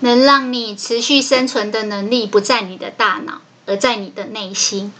[0.00, 4.92] 能让你持续生存的能力不在你的大脑，而在你的内心。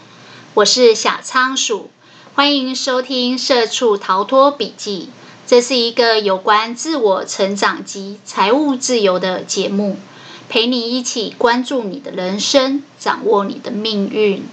[0.55, 1.91] 我是小仓鼠，
[2.35, 5.11] 欢迎收听《社畜逃脱笔记》。
[5.47, 9.99] 这是一个有关自我成长及财务自由的节目，
[10.49, 14.45] 陪你一起关注你的人生，掌握你的命运。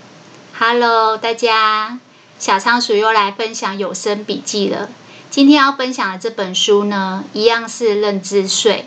[0.59, 1.99] Hello，大家，
[2.37, 4.89] 小仓鼠又来分享有声笔记了。
[5.31, 8.85] 今天要分享的这本书呢，一样是《认知税》。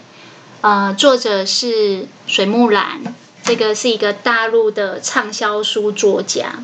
[0.67, 6.57] 呃，作者是水木兰，这个是一个大陆的畅销书作家。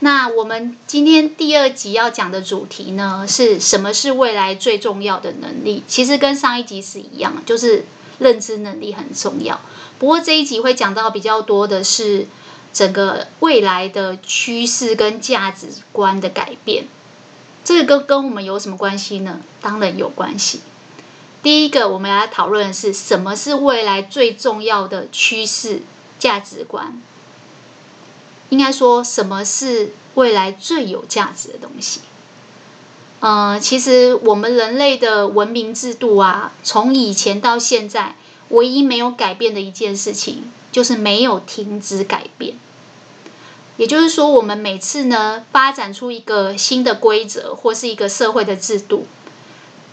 [0.00, 5.84] 那我们今天第二集要讲的主题呢，是什么是未来最重要的能力？
[5.86, 7.84] 其实跟上一集是一样，就是
[8.18, 9.60] 认知能力很重要。
[9.98, 12.26] 不过这一集会讲到比较多的是
[12.72, 16.86] 整个未来的趋势跟价值观的改变。
[17.62, 19.42] 这个跟跟我们有什么关系呢？
[19.60, 20.62] 当然有关系。
[21.46, 25.80] 第一个，我们来讨论的是什么是未来最重要的趋势
[26.18, 27.00] 价值观。
[28.48, 32.00] 应该说，什么是未来最有价值的东西？
[33.20, 38.16] 呃，其实我们人类的文明制度啊，从以前到现在，
[38.48, 42.58] 唯一没有改变的一件事情，就是没有停止改变。
[43.76, 49.06] 也就是说，我们每次呢，发展出一个新的规则，或是一个社会的制度。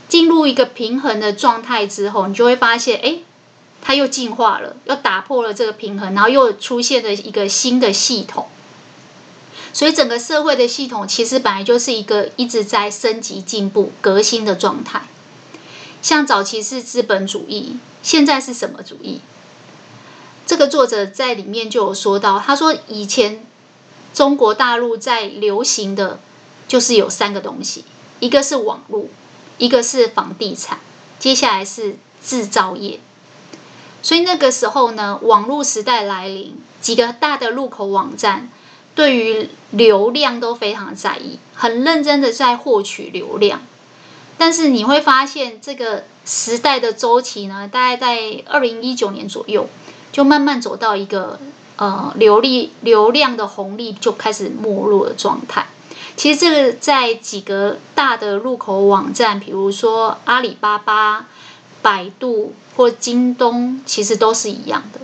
[0.07, 3.19] 进入一个平衡的状态之后，你就会发现，哎，
[3.81, 8.47] 它又进化了，又打破了这个平衡，然后又出现了一个新的系统。
[9.71, 15.01] 所以，整个社会的系统其实本来就是一个一直在升级、进步、革新的状态。
[16.01, 19.21] 像早期是资本主义，现在是什么主义？
[20.45, 23.45] 这个作者在里面就有说到，他说以前
[24.13, 26.19] 中国大陆在流行的
[26.67, 27.83] 就是有三个东西，
[28.19, 29.07] 一个是网络。
[29.63, 30.77] 一个是房地产，
[31.19, 32.99] 接下来是制造业。
[34.01, 38.49] 所以那个时候呢，网络时代来临，几个大的入口网站
[38.93, 43.61] 对于流量都非常在意，很认真的在获取流量。
[44.37, 49.69] 但是你会发现，这个时代的周期呢，大概在二零一九年左右，
[50.11, 51.39] 就慢慢走到一个
[51.77, 55.67] 呃流利流量的红利就开始没落的状态。
[56.15, 61.25] 其实这个在几个大的入口网站，比如说阿里巴巴、
[61.81, 65.01] 百度或京东，其实都是一样的。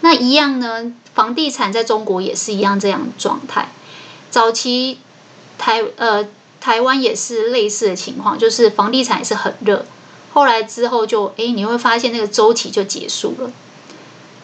[0.00, 3.70] 那一样呢，房地产在中国也是一样这样的状态。
[4.30, 4.98] 早期
[5.58, 6.26] 台呃
[6.60, 9.86] 台湾也是类似的情况，就是房地产也是很热。
[10.32, 13.52] 后来之后就哎，你会发现那个周期就结束了。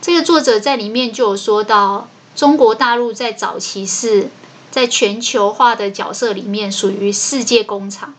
[0.00, 4.30] 这个作者在里面就有说到，中国大陆在早期是。
[4.74, 8.12] 在全球化的角色里面，属于世界工厂，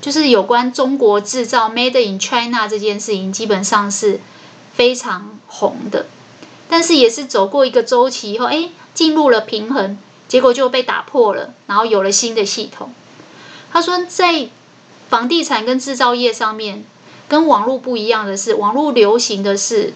[0.00, 4.18] 就是有关中国制造 （Made in China） 这件事情，基本上是
[4.72, 6.06] 非常红的。
[6.68, 9.96] 但是也是走过一个周期以后，哎，进入了平衡，
[10.26, 12.92] 结果就被打破了，然后有了新的系统。
[13.70, 14.48] 他说，在
[15.08, 16.84] 房地产跟制造业上面，
[17.28, 19.94] 跟网络不一样的是，网络流行的是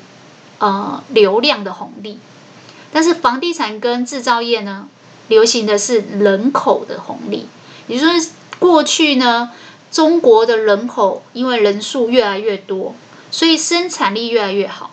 [0.61, 2.21] 呃流量的红利，
[2.93, 4.89] 但是房地产跟制造业呢？
[5.29, 7.47] 流行的是人口的红利，
[7.87, 9.51] 也就是，过去呢，
[9.93, 12.95] 中国的人口因为人数越来越多，
[13.31, 14.91] 所以生产力越来越好。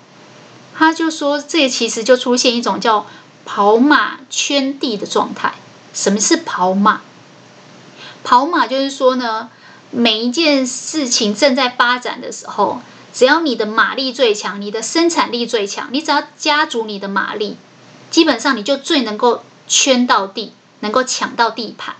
[0.78, 3.07] 他就说，这其实就出现一种叫
[3.45, 5.53] 跑马圈地的状态。
[5.94, 7.01] 什么是跑马？
[8.25, 9.50] 跑马就是说呢，
[9.91, 12.81] 每一件事情正在发展的时候，
[13.13, 17.56] 只要你的马力最强，你的生产力最强，你只要加足你的马力，
[18.12, 19.41] 基本上你就最能够。
[19.67, 21.95] 圈到地，能够抢到地盘，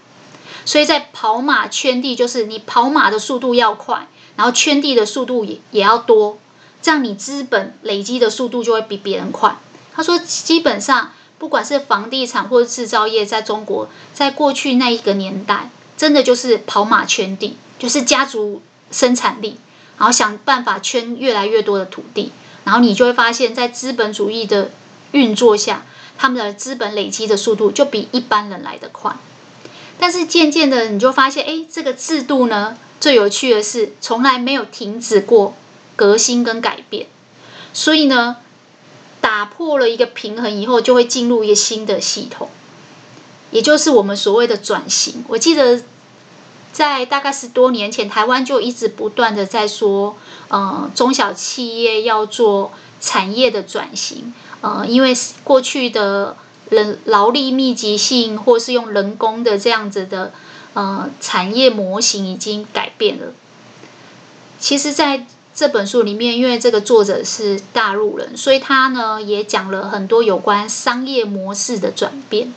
[0.66, 6.38] 所以在跑马圈地，就是你跑马的速度要快，然后圈地的速度也也要多，
[6.82, 9.56] 这样你资本累积的速度就会比别人快。
[9.94, 18.62] 他说，基本上不管是房地产或者制造业，在中国，在过去那一个年代，真的就是跑马圈地，就是家族
[18.92, 19.58] 生产力，
[19.98, 22.32] 然后想办法圈越来越多的土地，
[22.66, 24.72] 然后你就会发现，在资本主义的
[25.12, 25.86] 运作下。
[26.18, 29.16] 他们的资本累积的速度就比一般人来得快，
[30.00, 35.54] 但是渐渐的你就发现，哎，这个制度呢，最有趣的是从来没有停止过
[35.96, 37.08] 革新跟改变，
[37.74, 38.38] 所以呢，
[39.22, 42.50] 打破了一个平衡以后，就会进入一个新的系统，
[43.52, 45.24] 也就是我们所谓的转型。
[45.28, 45.84] 我记得
[46.72, 54.34] 在大概十多年前，台湾就一直不断的在说，呃，中小企业要做产业的转型。
[54.66, 55.14] 呃，因为
[55.44, 56.36] 过去的
[56.72, 60.32] 人劳力密集性，或是用人工的这样子的
[60.74, 63.28] 呃产业模型已经改变了。
[64.60, 72.52] 其实，在这本书里面，因为这个作者是大陆人，所以他呢也讲了很多有关商业模式的转变。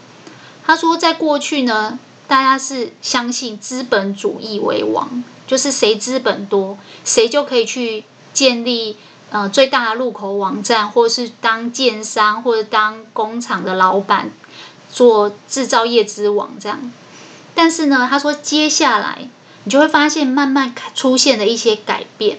[0.64, 8.96] 他说，在过去呢，大家是相信资本主义为王，就是谁资本多，谁就可以去建立
[9.30, 14.30] 呃最大的入口网站，或是当建商，或者当工厂的老板，
[14.90, 16.92] 做制造业之王这样。
[17.54, 19.28] 但是呢，他说接下来
[19.64, 22.38] 你就会发现，慢慢出现了一些改变。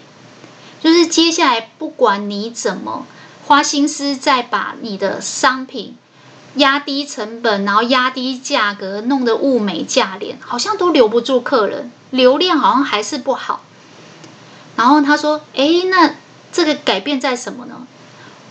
[0.81, 3.05] 就是接下来，不管你怎么
[3.45, 5.97] 花心思在把你的商品
[6.55, 13.61] 压低成本，然后压低价格，弄得物美价廉，好像都留不住客人，流量好像还是不好。
[14.77, 16.15] 然后他说：“哎，那
[16.51, 17.87] 这个改变在什么呢？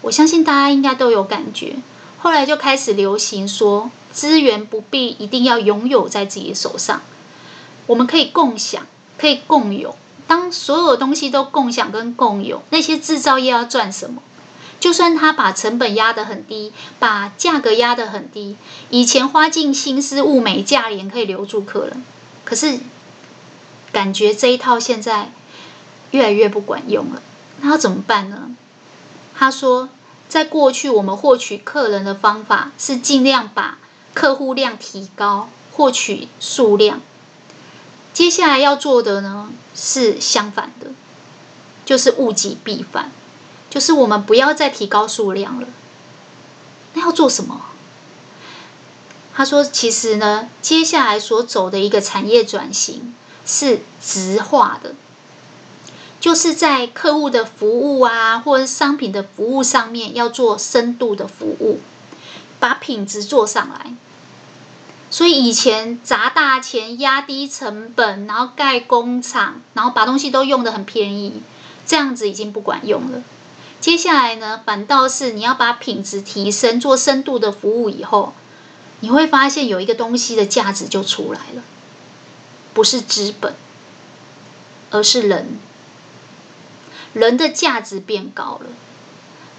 [0.03, 1.77] 我相信大家应该都有感觉。
[2.19, 7.03] 后来就开始流行说，资源不必一定要拥有在自己手上，
[7.87, 8.87] 我们可以共享，
[9.17, 9.97] 可以共有。”
[10.29, 14.23] 当所有东西都共享跟共有，那些制造业要赚什么？
[14.79, 18.57] 就算他把成本压得很低，把价格压得很低，
[18.91, 22.05] 以前花尽心思物美价廉可以留住客人，
[22.45, 22.79] 可是
[23.91, 25.33] 感觉这一套现在
[26.11, 27.23] 越来越不管用了。
[27.61, 28.51] 那要怎么办呢？
[29.35, 29.89] 他说，
[30.29, 33.79] 在过去我们获取客人的方法是尽量把
[34.15, 37.01] 客户量提高，获取数量。
[38.13, 40.91] 接下来要做的呢，是相反的，
[41.85, 43.13] 就是物极必反，
[43.71, 45.69] 就是我们不要再提高数量了。
[46.95, 47.61] 那要做什么？
[49.35, 53.15] 他说，其实呢，接下来所走的一个产业转型
[53.47, 54.97] 是直化的，
[56.21, 61.81] 就是在客户的服务啊，或者商品的服务上面要做深度的服务，
[62.59, 63.95] 把品质做上来。
[65.11, 71.41] 所以以前砸大钱、压低成本，然后盖工厂，然后把东西都用得很便宜，
[71.87, 73.23] 这样子已经不管用了。
[73.81, 78.35] 接下来呢，反倒是你要把品质提升，做深度的服务以后，
[79.01, 81.63] 你会发现有一个东西的价值就出来了，
[82.75, 83.55] 不是资本，
[84.91, 85.59] 而是人，
[87.19, 88.67] 人的价值变高了。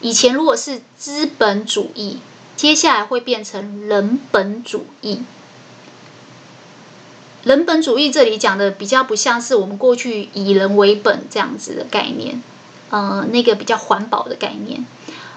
[0.02, 2.20] 以前如果是资本主义，
[2.56, 5.24] 接下来会变成人本主义。
[7.44, 12.42] 人本主义这里讲的比较不像是我们过去以人为本这样子的概念，
[12.90, 14.86] 呃，那个比较环保的概念，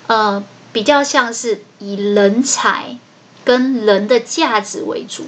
[0.06, 2.98] 呃，比较像是以人才
[3.44, 5.26] 跟人的价值为主，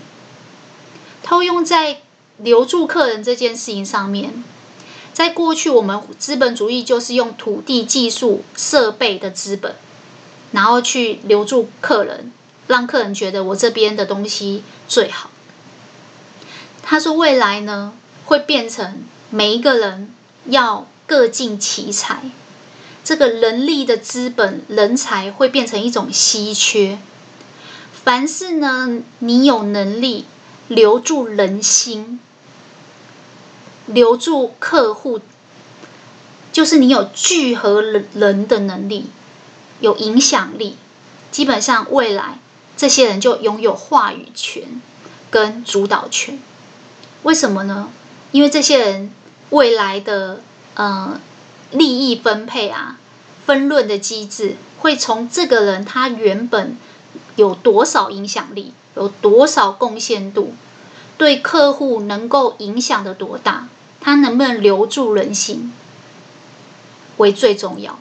[1.24, 2.02] 套用在
[2.38, 4.44] 留住客人这件事情上面。
[5.14, 9.76] 在过去，我们资本主义就是用土地、技术、设备的资本，
[10.50, 12.32] 然后去留住客人，
[12.66, 15.30] 让客人觉得我这边的东西最好。
[16.82, 17.92] 他说：“未来呢，
[18.24, 20.12] 会变成每一个人
[20.46, 22.24] 要各尽其才，
[23.04, 26.98] 这个人力的资本、人才会变成一种稀缺。
[27.92, 30.26] 凡是呢，你有能力
[30.68, 32.20] 留住人心，
[33.86, 35.20] 留住客户，
[36.52, 39.06] 就是你有聚合人人的能力，
[39.80, 40.76] 有影响力，
[41.30, 42.38] 基本上未来
[42.76, 44.80] 这些人就拥有话语权
[45.30, 46.38] 跟主导权。”
[47.24, 47.90] 为什么呢？
[48.32, 49.10] 因为这些人
[49.50, 50.40] 未来的
[50.74, 51.20] 呃
[51.70, 52.98] 利益分配啊、
[53.46, 56.76] 分论的机制，会从这个人他原本
[57.36, 60.52] 有多少影响力、有多少贡献度，
[61.16, 63.68] 对客户能够影响的多大，
[64.00, 65.72] 他能不能留住人心
[67.16, 67.98] 为最重要。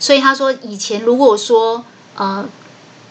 [0.00, 1.84] 所以他说，以前如果说
[2.16, 2.48] 呃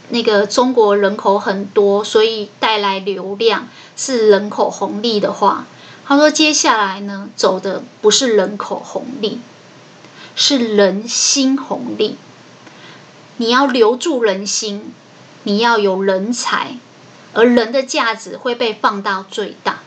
[0.10, 3.68] 那个中国人口很多，所以带来流量。
[4.00, 5.66] 是人口红利的话，
[6.06, 9.40] 他说接下来呢，走的不是人口红利，
[10.36, 12.16] 是人心红利。
[13.38, 14.94] 你要留住人心，
[15.42, 16.78] 你要有人才，
[17.34, 19.82] 而人的价值会被放到最大。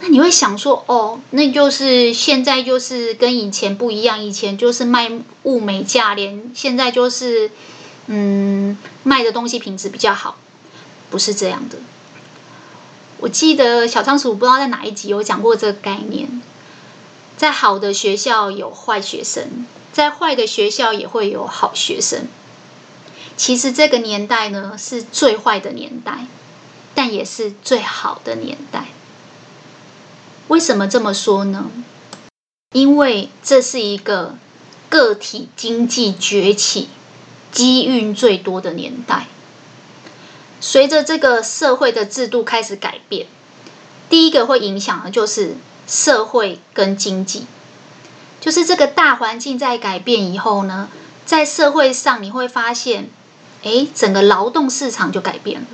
[0.00, 5.10] 那你会想说，哦，那就是现在就是跟以前不一样，以前就是卖
[5.42, 7.50] 物美价廉，现在就是
[8.06, 10.36] 嗯卖的东西品质比较好，
[11.10, 11.78] 不是这样的。
[13.18, 16.40] 我记得小仓鼠不知道在哪一集有讲过这个概念，
[17.36, 22.28] 在好的学校有坏学生，在坏的学校也会有好学生。
[23.38, 26.26] 其实这个年代呢，是最坏的年代，
[26.94, 28.88] 但也是最好的年代。
[30.48, 31.70] 为什么这么说呢？
[32.74, 34.34] 因为这是一个
[34.88, 36.88] 个体经济崛起、
[37.52, 39.28] 机运最多的年代。
[40.60, 43.28] 随着这个社会的制度开始改变，
[44.10, 47.46] 第一个会影响的就是社会跟经济。
[48.40, 50.88] 就是这个大环境在改变以后呢，
[51.24, 53.10] 在社会上你会发现，
[53.62, 55.66] 诶，整个劳动市场就改变了。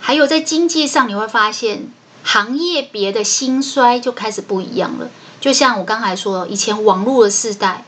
[0.00, 1.90] 还有在经济上你会发现，
[2.22, 5.10] 行业别的兴衰就开始不一样了。
[5.40, 7.84] 就像我刚才说，以前网络的时代，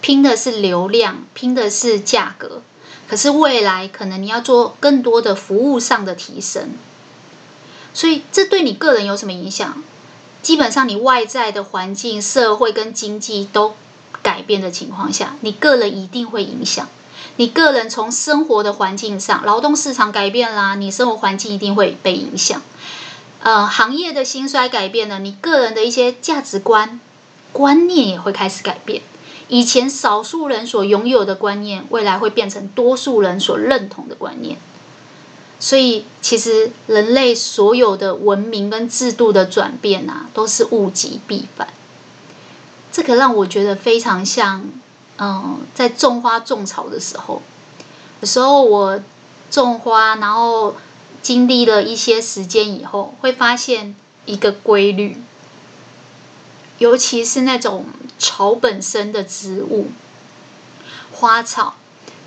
[0.00, 2.62] 拼的是流量，拼的是价格。
[3.08, 6.70] 可是未来可能你要做更多的服务上的提升，
[7.94, 9.82] 所以这对你个人有什么影响？
[10.42, 13.74] 基本上你外在的环境、社会跟经济都
[14.22, 16.88] 改变的情况下，你个人一定会影响。
[17.36, 22.62] 你个人从生活的环境上，劳动市场改变啦，你生活环境一定会被影响。
[23.42, 26.98] 呃，行业的兴衰改变了，你个人的一些价值观、
[27.52, 29.02] 观念也会开始改变。
[29.48, 34.58] 以前少数人所拥有的观念，未来会变成多数人所认同的观念。
[35.60, 41.68] 所以，其实人类所有的文明跟制度的转变啊，都是物极必反。
[42.90, 44.68] 这个让我觉得非常像，
[45.18, 47.42] 嗯、在种花种草的时候，
[48.20, 49.00] 有时候我
[49.50, 50.76] 种花，然后
[51.22, 55.16] 经历了一些时间以后，会发现一个规律。
[56.78, 57.86] 尤其是那种
[58.18, 59.88] 草本身的植物、
[61.10, 61.76] 花草，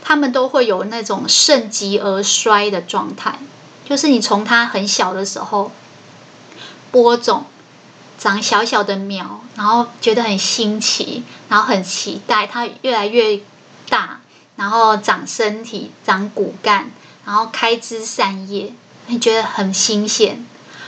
[0.02, 3.38] 它们都会有那种盛极而衰的状态。
[3.88, 5.72] 就是你从它很小的时候
[6.92, 7.46] 播种，
[8.20, 13.40] 长小小的苗，然后觉得很新奇，然后很期待它越来越
[13.90, 14.20] 大，
[14.58, 16.92] 然后长身体、长骨干，
[17.26, 18.74] 然后开枝散叶，
[19.08, 20.46] 你觉得很新鲜。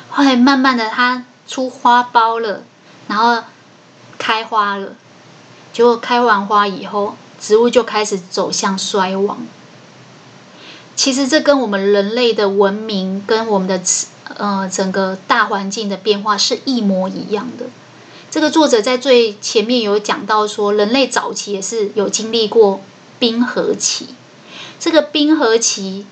[0.09, 2.63] 后来慢慢的，它出花苞了。
[3.07, 3.43] 然后
[4.17, 4.95] 开花了，
[5.73, 9.39] 结果开完花以后，植物就开始走向衰亡。
[10.95, 13.81] 其实这跟我们人类的文明跟我们的
[14.37, 17.65] 呃整个大环境的变化是一模一样的。
[18.29, 22.81] 这个作者在最前面有讲到说，人类早期也是有经历过
[23.19, 24.07] 冰河期。
[24.79, 26.05] 这个冰河期，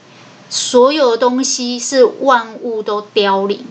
[0.50, 3.66] 所有的东西是万物都凋零。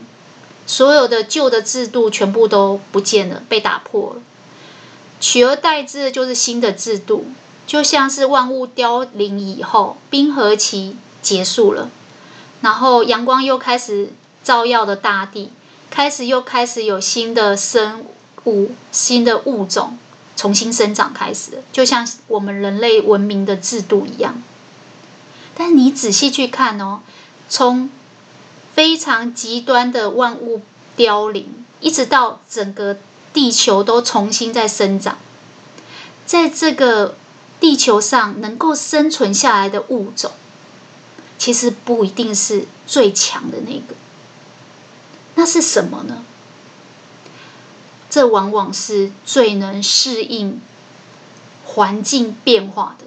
[0.66, 4.22] 所有的旧的制度全部都不见了，被打破了，
[5.18, 7.24] 取而代之的就是新的制度，
[7.66, 11.88] 就像是万物凋零以后，冰河期结束了，
[12.60, 14.12] 然后阳光又开始
[14.44, 15.50] 照耀的大地，
[15.90, 18.04] 开始又开始有新的生
[18.44, 19.98] 物、新的物种
[20.36, 24.42] 重新生长开始，就像我们人类文明的制度一样。
[25.54, 27.00] 但你仔细去看哦，
[27.48, 27.90] 从
[28.74, 30.62] 非常极端的万物
[30.96, 32.96] 凋零，一直到整个
[33.32, 35.18] 地球都重新在生长，
[36.24, 37.16] 在这个
[37.58, 40.30] 地球上能够生存下来的物种，
[41.38, 43.96] 其实不一定是最强的那个。
[45.38, 46.24] 那是什么呢？
[48.10, 50.60] 这往往是最能适应
[51.64, 53.04] 环境变化的，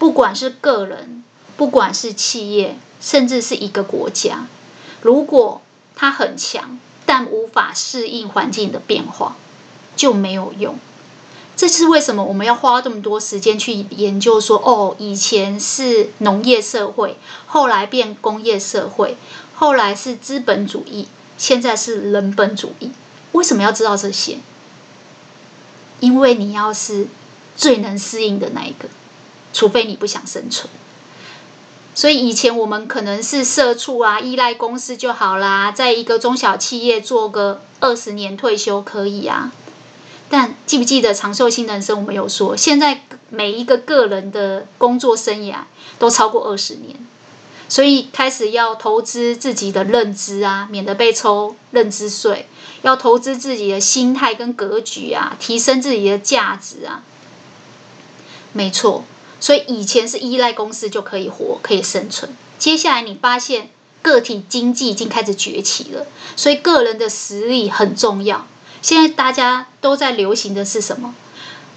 [0.00, 1.22] 不管是个人，
[1.56, 2.76] 不管是企业。
[3.00, 4.46] 甚至是一个国家，
[5.00, 5.60] 如果
[5.96, 9.34] 它很强，但无法适应环境的变化，
[9.96, 10.78] 就没有用。
[11.56, 19.16] 这是为什么我们要花这么多时间去研究说，哦，以前是农业社会，后来变工业社会，
[19.54, 22.90] 后来是资本主义，现在是人本主义。
[23.32, 24.38] 为什么要知道这些？
[26.00, 27.06] 因为你要是
[27.56, 28.88] 最能适应的那一个，
[29.52, 30.68] 除非你不想生存。
[31.94, 39.52] 所以以前我们可能是社畜啊，依赖公司就好啦，在一个中小企业做个二十年退休可以啊。
[40.30, 41.98] 但记不记得长寿性人生？
[41.98, 45.56] 我们有说，现在每一个个人的工作生涯
[45.98, 46.96] 都超过二十年，
[47.72, 52.44] 所以开始要投资自己的认知啊，免得被抽认知税；
[52.82, 57.02] 要投资自己的心态跟格局啊，提升自己的价值啊。
[58.52, 59.04] 没错。
[59.40, 62.36] 所以以前是依赖公司就可以活，可以生存。
[62.58, 63.70] 接下来你发现
[64.02, 68.46] 个体经济已经开始崛起了，所以个人的实力很重要。
[68.82, 71.14] 现在大家都在流行的是什么？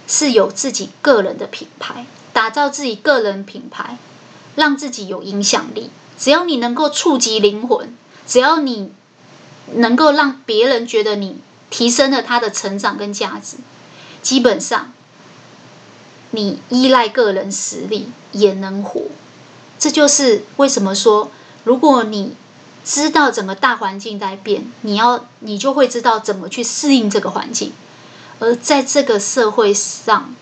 [0.09, 3.97] 是有自己个人的品牌，打造自己个人品牌，
[4.55, 5.89] 让自己有影响力。
[6.17, 7.95] 只要你能够触及灵魂，
[8.25, 8.91] 只要你
[9.73, 11.37] 能够让别人觉得你
[11.69, 13.57] 提升了他的成长跟价值，
[14.21, 14.91] 基本上。
[16.31, 19.03] 你依赖个人实力也能活，
[19.79, 21.31] 这就是为什么说，
[21.63, 22.35] 如果你
[22.83, 27.71] 知道整个大环境在变，你要你就会知道怎么去适应这个环境。
[28.39, 30.35] 而在这个社会上，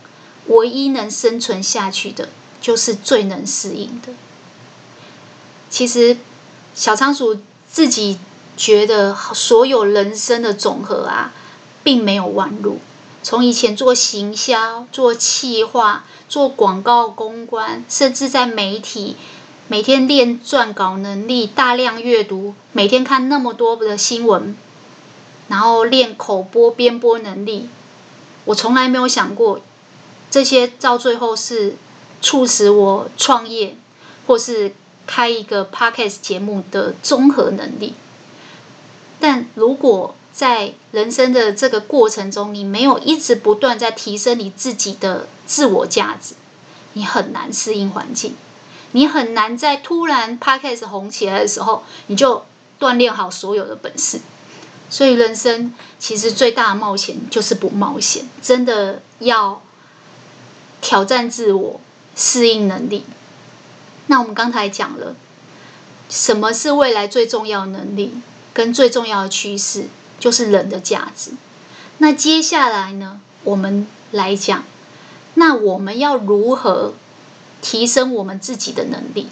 [0.47, 2.29] 唯一能生存下去的，
[2.63, 4.13] 就是最能适应的。
[5.69, 6.17] 其实，
[6.73, 7.37] 小仓鼠
[7.69, 8.17] 自己
[8.55, 11.33] 觉得，所有人生的总和啊，
[11.83, 12.79] 并没有弯路。
[13.21, 19.17] 从以前做行销、做企划、做广告公关，甚至在媒体，
[19.67, 24.55] 每天练撰稿能力，大量阅读，每天看那么多的新闻，
[25.49, 27.69] 然后练口播、编播能力。
[28.45, 29.61] 我从来没有想过，
[30.29, 31.77] 这些到最后是
[32.23, 33.75] 促使我创业，
[34.25, 34.73] 或是
[35.05, 37.93] 开一个 podcast 节目的综合能力。
[39.19, 46.33] 但如果在人生的这个过程中，你没有一直不断在提升你自己的自我价值，
[46.93, 48.35] 你很难适应环境，
[48.93, 52.45] 你很难在突然 podcast 红起来的时候，你就
[52.79, 54.21] 锻炼好所有的本事。
[54.89, 59.61] 所以，人生其实最大的冒险就是不冒险，真的要
[60.81, 61.79] 挑战自我、
[62.15, 63.05] 适应能力。
[64.07, 65.15] 那我们刚才讲了，
[66.09, 68.13] 什么是未来最重要的能力，
[68.53, 69.87] 跟最重要的趋势，
[70.19, 71.31] 就是人的价值。
[71.99, 74.63] 那接下来呢，我们来讲，
[75.35, 76.93] 那我们要如何
[77.61, 79.29] 提升我们自己的能力，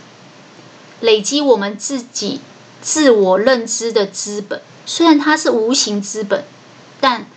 [1.01, 2.39] 累积我们自己
[2.81, 4.61] 自我认知的资本？
[4.85, 6.45] 虽然它是无形资本，
[6.99, 7.27] 但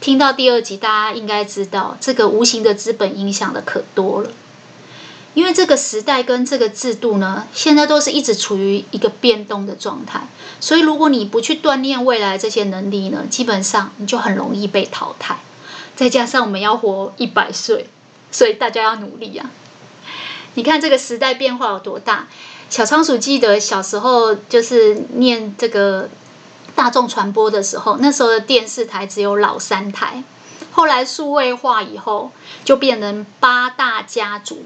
[0.00, 4.30] 听到第二集，大家应该知道，这个无形的资本影响的可多了。
[5.34, 10.26] 因为这个时代跟这个制度呢，现在都是一直处于一个变动的状态，
[10.60, 15.38] 所以如果你不去锻炼未来这些能力呢，基本上你就很容易被淘汰。
[15.94, 17.88] 再加上我们要活一百岁，
[18.30, 19.50] 所以大家要努力啊！
[20.54, 22.26] 你看这个时代变化有多大？
[22.70, 26.08] 小仓鼠记得小时候就是念这个。
[26.76, 30.24] 大众传播的时候，那时候的电视台只有老三台，
[30.72, 32.32] 后来数位化以后，
[32.64, 34.64] 就变成八大家族。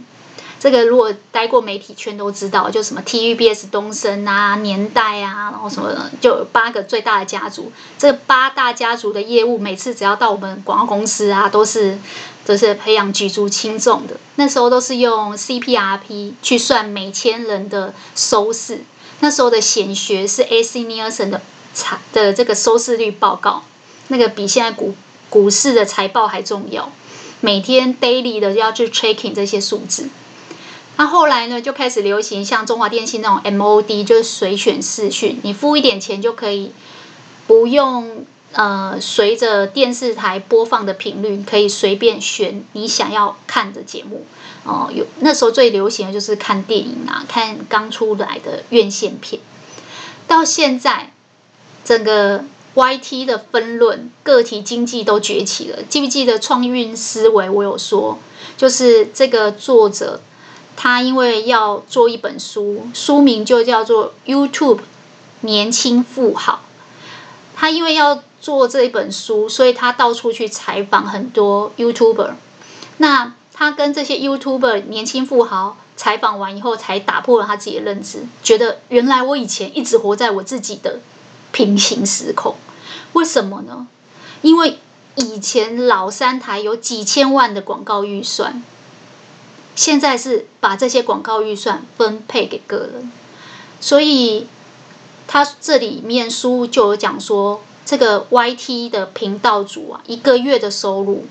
[0.60, 7.70] 这个如果待过媒体圈都知道，就什么 TVBS、东森啊、年代啊，然后什么的，就有八个最大的家族。
[7.98, 11.98] 这八大家族的业务，每次只要到我们广告公司啊，都是
[12.44, 14.16] 都是培养举足轻重的。
[14.36, 18.80] 那时候都是用 CPRP 去算每千人的收视，
[19.20, 21.40] 那时候的显学是 AC Nielsen 的。
[21.74, 23.62] 财的这个收视率报告，
[24.08, 24.96] 那个比现在股
[25.28, 26.90] 股市的财报还重要。
[27.40, 30.08] 每天 daily 的要去 tracking 这些数字。
[30.98, 36.72] 那后来呢，就开始流行像中华电信那种 MOD，就是随选视讯，你付一点钱就可以
[37.46, 44.26] 不用呃随着电视台播放的频率，可以随便选你想要看的节目。
[44.64, 49.40] 哦、有那时候最流行的就是看电影啊，看刚出来的院线片。
[50.26, 51.12] 到现在。
[51.84, 55.82] 整个 YT 的分论，个体经济都崛起了。
[55.88, 57.48] 记不记得创运思维？
[57.48, 58.18] 我有说，
[58.58, 60.20] 就是这个作者，
[60.80, 64.78] 他因为要做一本书，书名就叫做 YouTube
[65.40, 66.60] 年轻富豪。
[67.56, 72.34] 他因为要做这一本书，所以他到处去采访很多 YouTuber。
[72.98, 81.00] 那他跟这些 YouTuber 年轻富豪采访完以后，才打破了他自己的认知，觉得原来我以前一直活在我自己的。
[81.50, 82.56] 平行时空，
[83.14, 83.88] 为什么呢？
[84.42, 84.78] 因为
[85.16, 88.62] 以前老三台有几千万的广告预算，
[89.78, 93.12] 现在是把这些广告预算分配给个人，
[93.80, 94.48] 所以
[95.28, 101.26] 他这里面书就有讲说，这个 YT 的频道主啊，一个月的收入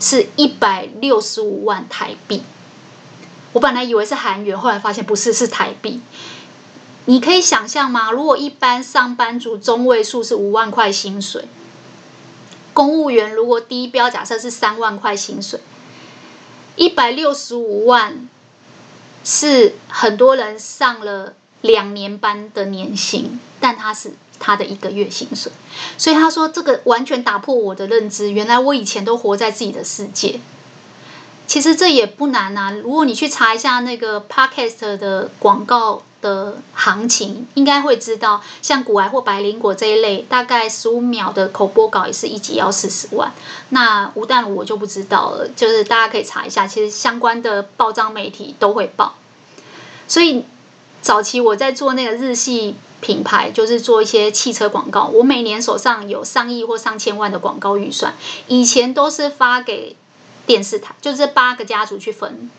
[0.00, 2.42] 是一百六十五万台币。
[3.52, 6.00] 我本来以为是韩元，后来发现不是，是台币。
[7.04, 8.10] 你可以想象吗？
[8.10, 11.44] 如果一般上班族中位数是五万块薪水，
[12.74, 15.60] 公务员如果低标假设是三万块薪水，
[16.76, 18.28] 一百六十五万
[19.24, 25.52] 是很多人上了两年班的年薪，但他是他的一个月薪水。
[25.98, 30.40] 所以他说这个完全打破我的认知，原来我以前都活在自己的世界。
[31.46, 36.02] 其实这也不难啊，如果你去查一下那个 Podcast 的广告。
[36.22, 43.32] 的行情应该会知道，像古癌或百灵果这一类，大概十五秒的口播稿也是一集要四十万。
[43.70, 49.16] 那吴淡如我就不知道了，就是大家可以查一下，其实相关的报章媒体都会报。
[50.06, 50.44] 所以
[51.00, 58.14] 早期我在做那个日系品牌，就是做一些汽车广告，我每年手上有上亿或上千万的广告预算，
[58.46, 59.96] 以前都是发给
[60.46, 62.50] 电视台，就是这八个家族去分。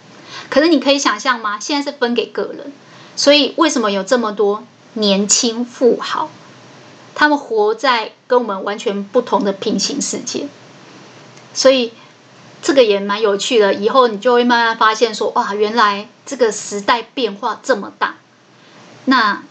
[0.49, 1.59] 可是你可以想象吗？
[1.59, 2.71] 现在是分给个人。
[3.15, 6.29] 所以，为什么有这么多年轻富豪？
[7.13, 10.47] 他们活在跟我们完全不同的平行世界。
[11.53, 11.93] 所以，
[12.63, 13.75] 这个也蛮有趣的。
[13.75, 18.15] 以后你就会慢慢发现说，哇，原来这个时代变化这么大。
[19.05, 19.43] 那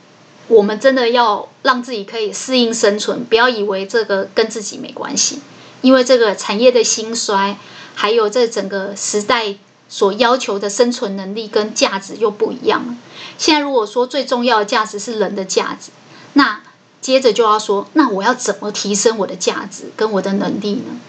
[0.49, 5.40] 我们真的要让自己可以适应生存，不要以为这个跟自己没关系。
[5.83, 7.57] 因为这个产业的兴衰，
[7.94, 9.57] 还有这整个时代
[9.88, 12.96] 所要求的生存能力跟价值又不一样了。
[13.38, 15.90] 现在如果说最重要的价值是人的价值，
[16.35, 16.61] 那
[17.00, 21.00] 接着就要说，那我要怎么提升我的价值跟我的能力呢？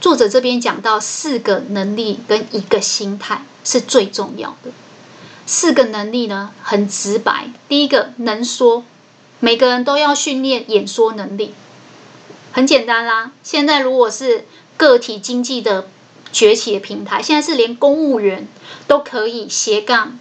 [0.00, 4.72] 作者这边讲到四个能力跟一个心态是最重要的。
[5.46, 7.50] 四个能力呢，很直白。
[7.68, 8.84] 第一个能说，
[9.38, 11.54] 每个人都要训练演说能力。
[12.52, 14.46] 很简单啦，现在如果是
[14.82, 15.86] 个体经济的
[16.32, 18.48] 崛起的平台，现在是连公务员
[18.88, 20.18] 都可以斜杠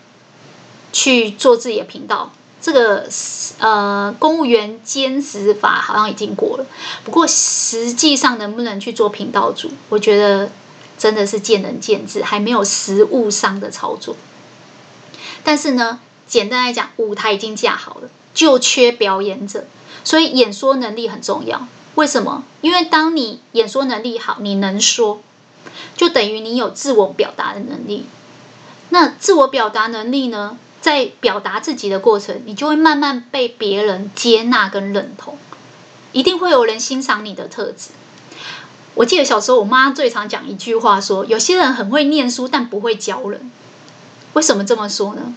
[0.93, 2.31] 去做自己的频道。
[2.61, 3.09] 这个
[3.57, 6.65] 呃，公务员兼职法好像已经过了，
[7.03, 10.51] 不过实际上能不能去做频道主，我觉得
[10.95, 14.15] 真的是见仁见智，还没有实务上的操作。
[15.43, 19.65] 但是呢，简单来讲，舞台已经架好了，就缺表演者，
[20.03, 21.67] 所以演说能力很重要。
[21.95, 22.43] 为什么？
[22.61, 25.21] 因为当你演说能力好，你能说，
[25.95, 28.05] 就等于你有自我表达的能力。
[28.89, 30.57] 那自我表达能力呢？
[30.81, 35.37] 在表达自己的过程，你就会慢慢被别人接纳跟认同，
[36.11, 37.91] 一定会有人欣赏你的特质。
[38.95, 43.51] 我记得小时候，我妈最常讲一句话说：“有些人很会念书，但不会教人。”
[44.33, 45.35] 为什么这么说呢？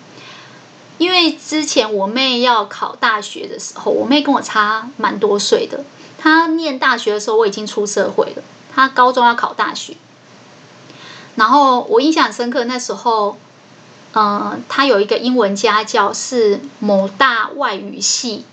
[0.97, 5.85] 因为之前我妹要考大学的时候，我妹跟我差蛮多岁的。
[6.19, 8.43] 他念大学的时候，我已经出社会了。
[8.75, 9.97] 他高中要考大学，
[11.37, 13.39] 然后我印象很深刻，那时候。
[14.17, 18.45] 呃，他有一个英文家教，是某大外语系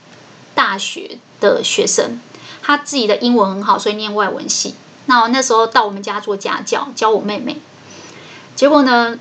[0.55, 2.19] 大学的学生，
[2.63, 4.73] 他自己的英文很好，所以念外文系。
[5.05, 7.57] 那我那时候到我们家做家教，教我妹妹。
[8.55, 9.19] 结果呢，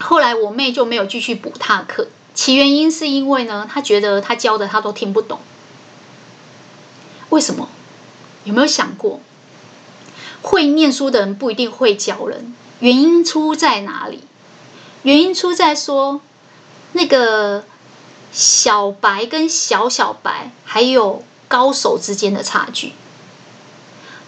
[0.00, 5.38] 后来我妹就没有继续补他课，其原因是因为呢，他觉得他教的他都听不懂。
[7.34, 7.68] 为什么？
[8.44, 9.18] 有没有想过，
[10.40, 12.54] 会念书的人不一定会教人？
[12.78, 14.22] 原因出在哪里？
[15.02, 16.20] 原因出在说，
[16.92, 17.64] 那个
[18.30, 22.92] 小白跟小小白还有高手之间的差距。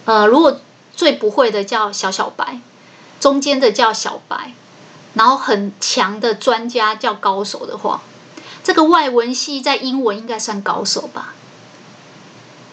[0.03, 0.59] 呃，如果
[0.93, 2.59] 最不会的叫小小白，
[3.21, 4.51] 中间的叫小白，
[5.13, 8.01] 然后很强的专家叫高手的话，
[8.65, 11.35] 这个外文系在英文应该算高手吧？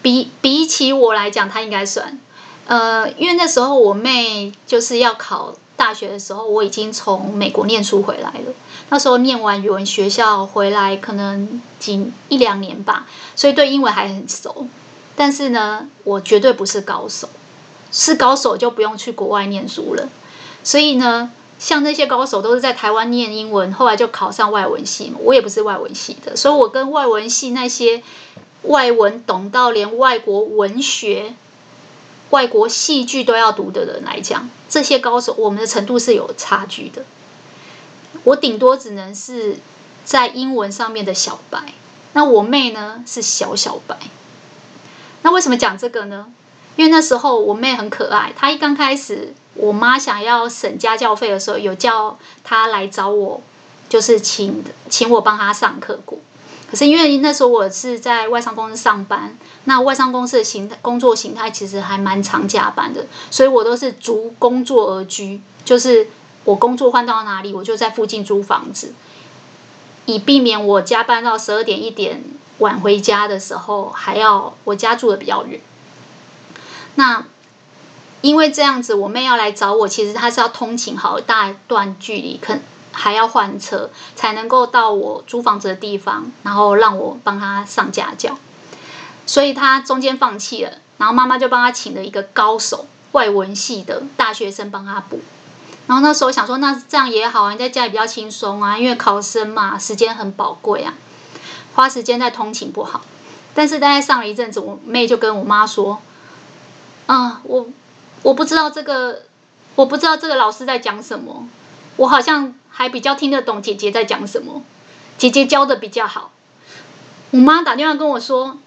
[0.05, 2.21] 比比起我来讲，他应该算。
[2.67, 5.57] 呃，因为那时候我妹就是要考。
[5.77, 8.55] 大学的时候，我已经从美国念书回来了。
[8.91, 14.69] 那时候念完语文学校回来，可能仅一两年吧，所以对英文还很熟。
[15.17, 17.29] 但是呢，我绝对不是高手，
[17.91, 20.09] 是高手就不用去国外念书了。
[20.63, 25.19] 所以呢，像那些高手都是在台湾念英文，后来就考上外文系嘛。
[25.21, 28.01] 我也不是外文系的，所以我跟外文系那些
[28.65, 31.35] 外文懂到连外国文学。
[32.31, 37.05] 外国戏剧都要读的人来讲，这些高手我们的程度是有差距的。
[38.25, 39.59] 我顶多只能是
[40.05, 41.75] 在英文上面的小白，
[42.15, 43.97] 那我妹呢是小小白。
[45.23, 46.27] 那为什么讲这个呢？
[46.75, 53.43] 因为那时候我妹很可爱，她一刚开始，我妈想要省家教费的时候，有叫她来找我，
[53.89, 56.19] 就是请请我帮她上课过。
[56.75, 66.09] 是因为那时候我是在外商公司上班，那外商公司的形态工作形态其实还蛮常加班的，所以我都是逐工作而居，就是
[66.45, 68.95] 我工作换到哪里，我就在附近租房子，
[70.07, 72.25] 以避免我加班到十二点一点
[72.59, 75.61] 晚回家的时候还要我家住的比较远。
[76.95, 77.27] 那
[78.23, 82.59] 因为这样子，我妹要来找我，其实她是要通勤好大段距离，可。
[82.95, 88.39] 还要换车才能够到我租房子的地方，然后让我帮他上家教，
[89.27, 95.21] 所以他中间放弃了，然后妈妈就帮他请了一个高手外文系的大学生帮他补。
[95.89, 100.95] 然后那时候想说，那这样也好啊，你在家里比较轻松啊，因为考生嘛，时间很宝贵啊，
[101.75, 103.03] 花时间在通勤不好。
[103.55, 106.01] 但是大概上了一阵子，我妹就跟我妈说
[107.07, 107.67] ：“啊，我
[108.23, 109.23] 我不知道这个，
[109.75, 111.47] 我不知道这个老师在讲什么，
[111.97, 114.63] 我好像。”还比较听得懂姐姐在讲什么，
[115.17, 116.33] 姐姐教的比较好。
[117.31, 118.59] 我妈打电话跟我说：“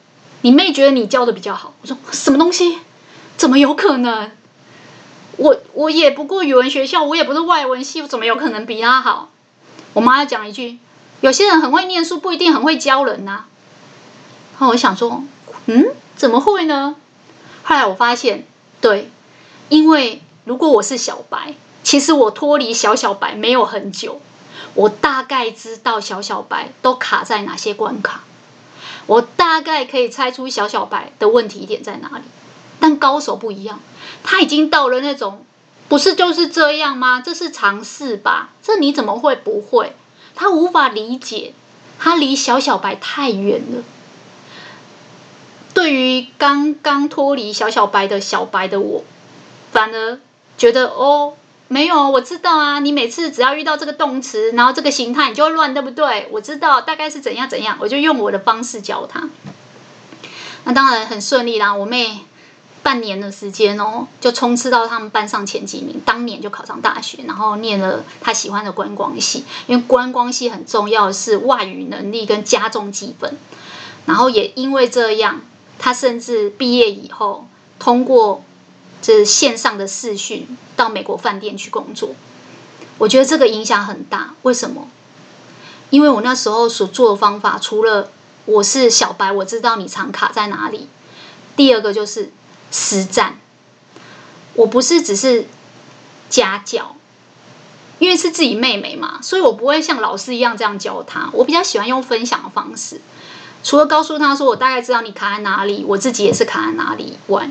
[0.42, 2.80] 你妹觉得你教的比较好。”我说：“什么东西？
[3.36, 4.32] 怎么有可能？
[5.36, 9.30] 我我也不过语文学校，我也不是外文系，我怎么有可能比她好？”
[9.92, 10.80] 我妈要讲一句
[11.20, 13.44] ：“有些人很会念书，不一定很会教人呐。”
[14.58, 15.24] 然后我想说
[15.68, 16.96] ：“嗯，怎么会呢？”
[17.64, 18.48] 后来我发现，
[18.80, 19.12] 对，
[19.68, 21.56] 因为如果我是小白。
[21.88, 24.20] 其实我脱离小小白没有很久，
[24.74, 28.26] 我大概知道小小白都卡在哪些关卡，
[29.06, 32.26] 我大概可以猜出小小白的问题点在哪里。
[32.82, 33.80] 但高手不一样，
[34.22, 35.46] 他已经到了那种，
[35.88, 37.22] 不是就是这样吗？
[37.22, 38.50] 这是常识吧？
[38.62, 39.96] 这你怎么会不会？
[40.36, 41.54] 他无法理解，
[41.98, 43.84] 他离小小白太远了。
[45.74, 49.06] 对于刚刚脱离小小白的小白的我，
[49.72, 50.20] 反而
[50.58, 51.36] 觉得哦，
[51.70, 56.28] 没有，我知道啊，你每次只要遇到这个动词，然后这个形态，你就会乱，对不对？
[56.32, 59.30] 我知道大概是怎样怎样，我就用我的方式教他。
[60.64, 62.20] 那当然很顺利啦，我妹
[62.84, 73.38] 半年的时间哦，就冲刺到他们班上前几名，当年就考上大学，然后念了他喜欢的观光系，因为观光系很重要是外语能力跟加重积分，
[74.06, 75.42] 然后也因为这样。
[75.80, 78.44] 他甚至毕业以后，通过
[79.08, 82.14] 这线上的视讯到美国饭店去工作。
[82.98, 84.34] 我觉得这个影响很大。
[84.42, 84.90] 为什么？
[85.92, 88.12] 因为我那时候所做的方法，除了
[88.44, 90.90] 我是小白，我知道你常卡在哪里。
[91.56, 92.34] 第二个就是
[92.70, 93.40] 实战。
[94.56, 95.48] 我不是只是
[96.30, 96.98] 家教，
[98.00, 101.30] 因为是自己妹妹嘛，所以我不会像老师一样这样教她。
[101.32, 103.00] 我比较喜欢用分享的方式。
[103.64, 107.50] 除了告诉她说我大概知道你卡在哪里，我自己也是卡在哪里以外，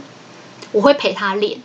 [0.73, 1.61] 我会陪他练。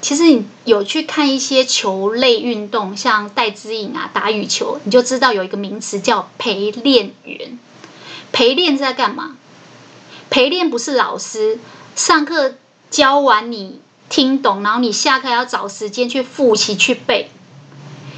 [0.00, 7.58] 其实你有去看一些球类运动，像戴资颖啊打羽球，你就知道有一个名词叫陪练员。
[8.30, 9.36] 陪练在干嘛？
[10.30, 11.58] 陪练不是老师
[11.96, 12.54] 上课
[12.90, 17.30] 教完你听懂，然后你下课要找时间去复习去背。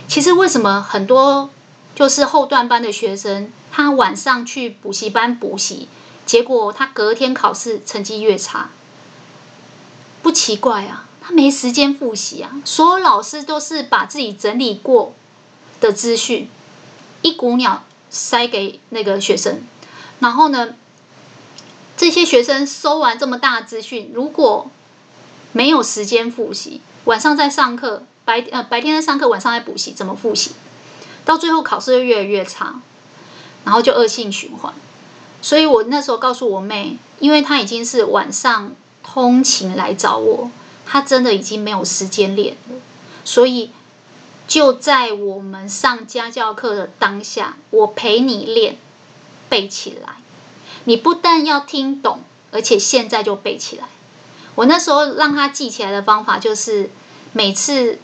[0.06, 1.50] 其实为什么很多？
[1.94, 5.88] 就是后段班的学生，他晚上去补习班补习，
[6.26, 8.70] 结果他隔天考试成绩越差，
[10.22, 12.62] 不奇怪啊，他没时间复习啊。
[12.64, 15.14] 所有老师都是把自己整理过
[15.80, 16.48] 的资讯
[17.22, 19.62] 一股脑塞给那个学生，
[20.18, 20.74] 然后呢，
[21.96, 24.70] 这些学生收完这么大的资讯，如果
[25.52, 30.52] 没有时间复习，晚上在上课，白呃白天在上课，晚上在补习，怎么复习？
[31.24, 32.80] 到最后考试就越来越差，
[33.64, 34.72] 然后就恶性循环。
[35.42, 40.50] 所以我那时候告诉我妹，因为她已经是晚上通勤来找我，
[40.86, 42.76] 他真的已经没有时间练了。
[43.24, 43.70] 所以
[44.46, 48.76] 就在我们上家教课的当下，我陪你练
[49.48, 50.14] 背起来。
[50.84, 53.84] 你不但要听懂，而且现在就背起来。
[54.54, 56.90] 我那时候让他记起来的方法就是
[57.32, 57.98] 每次。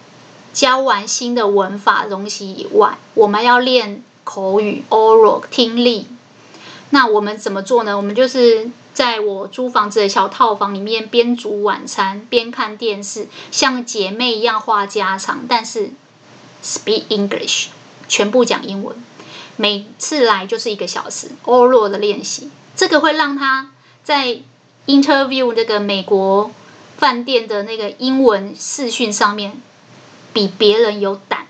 [0.52, 6.06] 教完新的文法东西以外，我们要练口语 oral 听力。
[6.88, 7.94] 那我们怎么做呢？
[7.94, 15.90] 我们就是在我租房子的小套房里面，边煮晚餐边看电视，像姐妹一样话家常，但是
[16.64, 17.66] speak English，
[18.09, 18.96] 全部讲英文。
[19.56, 23.70] 每次来就是一个小时 oral 的练习，这个会让他
[24.02, 24.38] 在
[24.87, 26.50] interview 那个美国
[26.96, 29.61] 饭店的那个英文视讯上面。
[30.32, 31.46] 比别人有胆，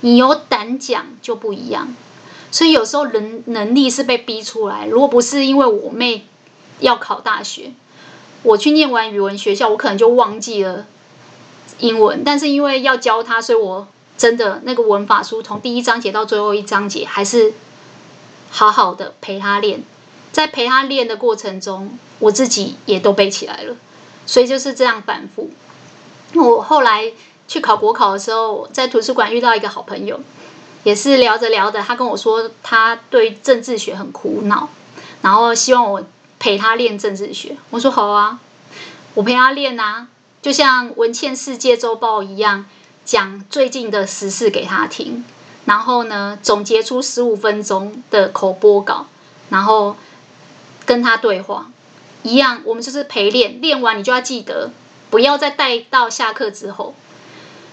[0.00, 1.94] 你有胆讲就不一样。
[2.50, 4.86] 所以有时候人能力是被逼出来。
[4.86, 6.26] 如果不是因为我妹
[6.80, 7.72] 要考大学，
[8.42, 10.86] 我去念完语文学校，我可能就忘记了
[11.78, 12.22] 英文。
[12.24, 13.86] 但是因为要教他，所以我
[14.18, 17.54] 真的那个文法书从第一章节到最后一章节，还是
[18.50, 19.82] 好好的陪他练。
[20.32, 23.76] 在陪他练的过程中，我自己也都背起来了。
[24.26, 25.50] 所以就是这样反复。
[26.34, 27.12] 我后来。
[27.50, 30.20] 去考国考的时候，在图书馆遇到一个好朋友，
[30.84, 34.68] 也是聊着聊着，他跟我说他对政治学很苦恼，
[35.20, 36.00] 然后希望我
[36.40, 37.56] 陪他练政治学。
[37.70, 38.40] 我说好啊，
[39.14, 40.08] 我陪他练啊，
[40.42, 42.66] 就像文茜世界周报一样，
[43.04, 45.24] 讲最近的时事给他听，
[45.66, 49.06] 然后呢，总结出十五分钟的口播稿，
[49.50, 49.96] 然后
[50.84, 51.70] 跟他对话，
[52.22, 54.72] 一样，我们就是陪练，练完你就要记得，
[55.10, 56.94] 不要再带到下课之后。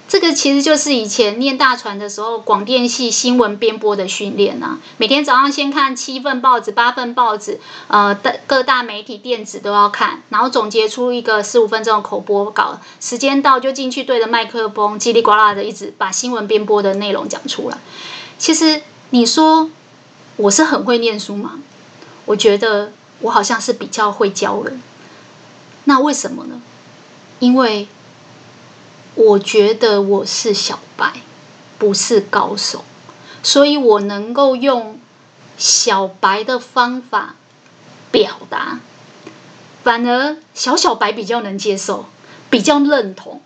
[0.07, 4.77] 这个其实就是以前念大传的时候，广电系新闻编播的训练呐。
[4.95, 8.17] 每天早上先看七份报纸、八份报纸，呃，
[8.47, 12.79] 各大媒体、电子都要看，然后总结出一个十五分钟的口播稿。
[13.01, 17.77] 时间到就进去对着麦克风，叽里呱啦的一直把新闻编播的内容讲出来。
[18.37, 19.69] 其实你说
[20.37, 21.59] 我是很会念书吗？
[22.23, 24.81] 我觉得我好像是比较会教人。
[25.83, 26.61] 那为什么呢？
[27.39, 27.89] 因为。
[29.17, 31.11] 我觉得我是小白，
[31.79, 32.85] 不是高手，
[33.41, 34.99] 所以我能够用
[35.57, 37.33] 小白的方法
[38.11, 38.79] 表达，
[39.83, 42.05] 反而小小白比较能接受，
[42.51, 43.41] 比较认同，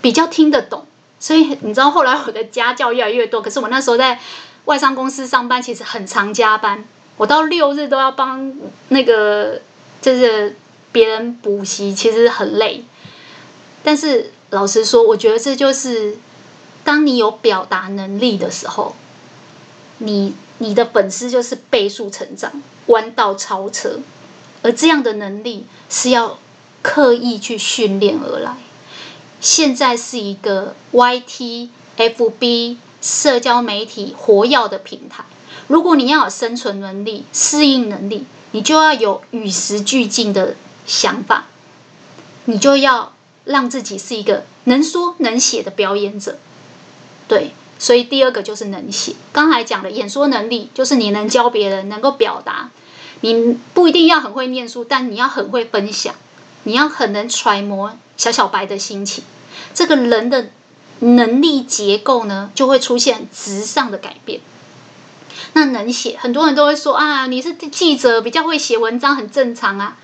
[0.00, 0.86] 比较听得懂。
[1.18, 4.18] 所以你知道后来我的家教越来越多，可是我那时候在
[4.64, 6.82] 外商公司上班，其实很常加班，
[7.18, 8.54] 我到六日都要帮
[8.88, 9.60] 那个
[10.00, 10.56] 就是
[10.90, 12.82] 别人补习其实很累。
[13.82, 16.18] 但是老实说，我觉得这就是
[16.84, 18.94] 当你有表达能力的时候，
[19.98, 24.00] 你你的本事就是倍速成长，弯道超车。
[24.62, 26.38] 而这样的能力是要
[26.82, 28.56] 刻意去训练而来。
[29.40, 35.24] 现在是一个 YT、FB 社交媒体活跃的平台，
[35.66, 41.46] 如果你要有生存能力、适应能力，你就要有与时俱进的想法，
[42.44, 43.14] 你就要
[43.50, 46.38] 让自己是一个能说能写的表演者。
[47.26, 49.14] 对，所以第二个就是能写。
[49.32, 52.70] 刚才讲的演说能力，就是你能教别人，能够表达。
[53.22, 56.14] 你不一定要很会念书，但你要很会分享，
[56.62, 59.24] 你要很能揣摩小小白的心情。
[59.74, 60.50] 这个人的
[61.00, 64.40] 能力结构呢，就会出现直上的改变。
[65.52, 69.96] 那能写，很多人都会说啊，你是记者，比较会写文章，很正常啊。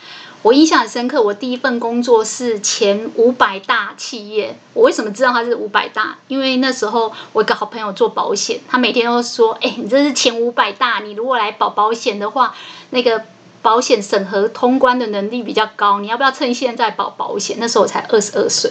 [0.47, 4.57] 我印象很深刻，我第一份工作是前五百大企业。
[4.75, 6.19] 我为什么知道它是五百大？
[6.29, 12.55] 因为那时候我一个好朋友做保险，他每天都说：“哎，你这是前五百大，你如果来保保险的话，
[12.91, 13.25] 那个
[13.61, 18.71] 保险审核通关的能力比较高，你要不要趁现在保保险？”那时候我才二十二岁，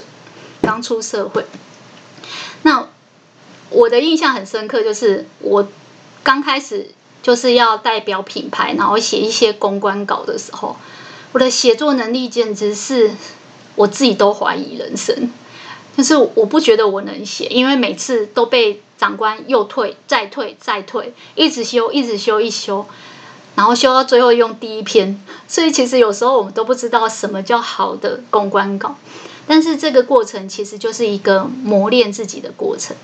[0.62, 1.46] 刚出社会。
[2.62, 2.88] 那
[3.70, 5.68] 我的印象很深刻，就是我
[6.24, 10.78] 刚开始就是要代表品牌，然后写一些公关稿的时候。
[11.36, 13.12] 我的写作能力简直是
[13.76, 15.30] 我自己都怀疑人生，
[15.94, 22.86] 但是我不觉得我能写，因为每次都被长官又退再退再退，一直修一直修一修，
[23.56, 28.96] 然后修到最后用第一篇，所以其实有时候我们都不知道什么叫好的公关稿，
[29.46, 32.96] 但是这个过程其实就是一个磨练自己的过程，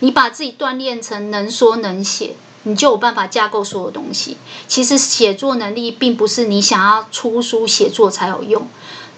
[0.00, 2.34] 你把自己锻炼成能说能写。
[2.64, 4.36] 你就有办法架构所有东西。
[4.66, 8.68] 其实写作能力并不是你想要出书写作才有用。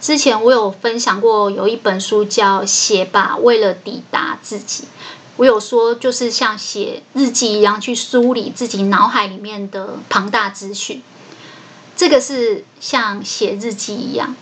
[0.01, 4.85] 之前我有分享过，有一本书叫《写吧，为了抵达自己》。
[5.37, 11.03] 我有说，就是像写日记一样，去梳理自己脑海里面的庞大资讯。
[11.97, 14.35] 这个是像写日记一样，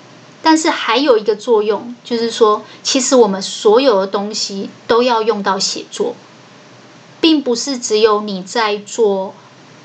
[0.42, 6.14] 但是还有一个作用，就是说，其实我们所有的东西都要用到写作。
[7.20, 9.34] 并不是只有你在做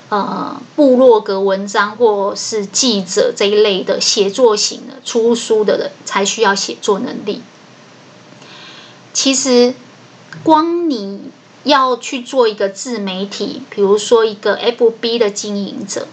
[0.08, 7.42] 呃部落格文章或是记者这一类的写作型的出书的人才需要写作能力。
[9.12, 9.74] 其实，
[10.42, 11.30] 光你
[11.62, 16.08] 要去做一个自媒体，比如说一个 FB 的经营者，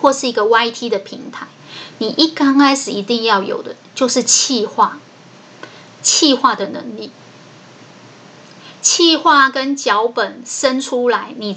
[0.00, 1.46] 或是一个 YT 的平台，
[1.98, 5.00] 你一刚开始一定要有的就是企划，
[6.02, 7.10] 企划的能力。
[8.82, 11.56] 气化跟脚本生出来，你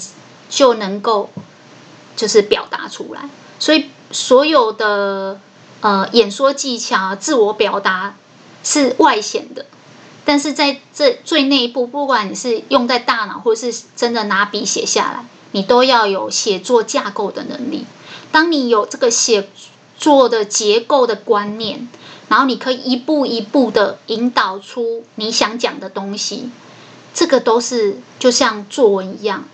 [0.49, 1.29] 就能够
[2.15, 3.29] 就是表达出来。
[3.59, 5.39] 所以所有的
[5.81, 8.15] 呃演说技巧、自我表达
[8.63, 9.65] 是外显的，
[10.25, 17.85] 但是在这最内部，不管你是用在大脑，或是真的拿笔写下来，你都要有写作架构的能力。
[18.31, 19.49] 当你有这个写
[19.97, 21.87] 作的结构的观念，
[22.27, 26.49] 然后你可以一步一步的引导出你想讲的东西。
[27.13, 29.45] 这个都是就像作文一样，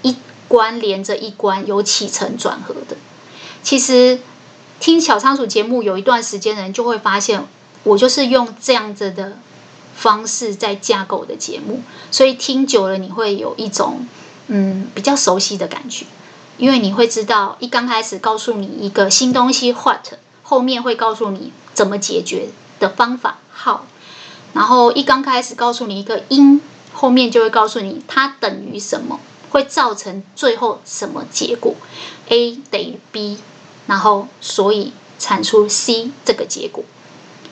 [0.00, 0.16] 一
[0.48, 2.96] 关连着一关，有起承转合的。
[3.62, 4.20] 其实
[4.80, 7.46] 听小仓鼠节目有一段时间人就会发现，
[7.82, 9.36] 我就是用这样子的
[9.94, 14.06] 方式在架构的节目，所以听久了你会有一种
[14.46, 16.06] 嗯比较熟悉的感觉，
[16.56, 22.48] 因为你会知道一刚开始告诉你一个新东西 what，后面会告诉你怎么解决
[22.80, 23.80] 的方法 how，
[24.54, 26.62] 然后一刚开始告诉你一个因。
[27.00, 31.76] 后面就会告诉你它等于什么，会造成最后什么结果
[32.28, 33.38] ，A 等于 B，
[33.86, 36.82] 然后所以产出 C 这个结果。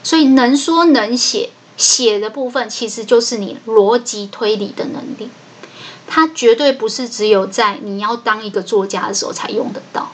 [0.02, 5.30] 所以能说能写，写的部分其实就是你逻辑推理的能力，
[6.08, 10.10] 它绝对不是只有在你要当一个作家的时候才用得到，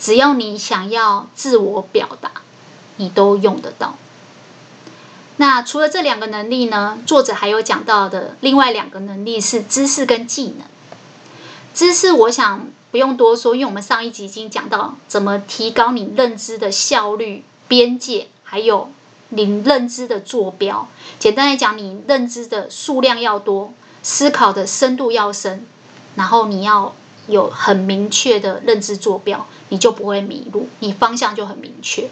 [0.00, 2.32] 只要你想要自我表达，
[2.96, 3.96] 你都用得到。
[5.38, 6.98] 那除了这两个能力呢？
[7.04, 10.66] 作者还有讲到的另外两个能力是知识跟技能。
[11.74, 18.90] 知识我想不用多说，因为我们上一集已经讲到怎么提高你认知的效率、边界，还有
[19.28, 20.88] 你认知的坐标。
[21.18, 25.66] 简单来讲，你认知的数量要多，思考的深度要深，
[26.14, 26.94] 然后你要
[27.26, 32.08] 有很明确的认知坐标，你就不会迷路，你方向就很明确。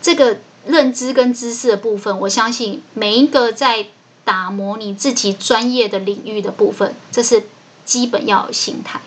[0.00, 0.38] 这个。
[0.66, 3.86] 认知跟知识的部分，我相信每一个在
[4.24, 7.44] 打磨你自己专业的领域的部分，这是
[7.84, 9.00] 基本要有心态。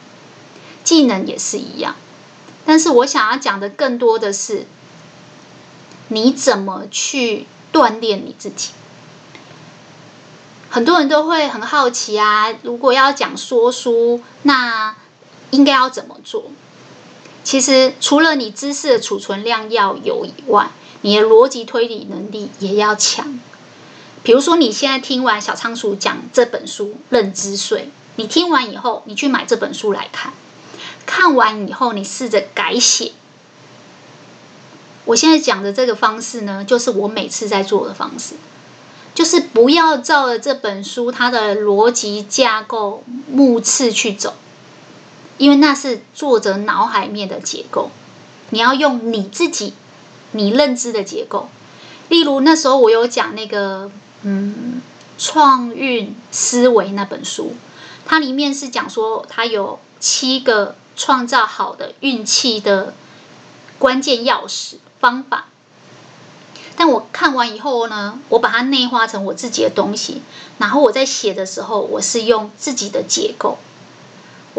[0.84, 1.96] 技能也是一样，
[2.66, 4.66] 但是我想要讲的更多的是，
[6.08, 8.70] 你怎么去锻炼你自己？
[10.70, 14.96] 很多人都会很好奇啊，如果要讲说书，那
[15.52, 16.46] 应该要怎么做？
[17.44, 20.70] 其实除了你知识的储存量要有以外，
[21.02, 23.40] 你的逻辑推理能力也要强。
[24.22, 27.82] 比如说，你现在听完小仓鼠讲这本书《认知税》，
[28.18, 30.34] 你听完以后，你去买这本书来看，
[31.06, 33.14] 看完以后，你试着改写。
[35.06, 38.36] 我现在讲的这个方式呢，就是我每次在做的方式，
[39.16, 44.36] 就是不要照着这本书它的逻辑架构目次去走，
[45.38, 47.90] 因为那是作者脑海面的结构，
[48.50, 49.74] 你要用你自己
[50.32, 51.50] 你认知的结构。
[52.10, 53.92] 例如那时候我有讲那个
[54.24, 54.82] 嗯
[55.18, 57.54] 创运思维那本书，
[58.06, 62.94] 它里面是讲说它有七个创造好的运气的
[63.78, 64.76] 关键钥匙。
[65.00, 65.46] 方法，
[66.76, 70.22] 但我看完以后呢，我把它内化成我自己的东西，
[70.58, 73.58] 然后我在写的时候，我是用自己的结构。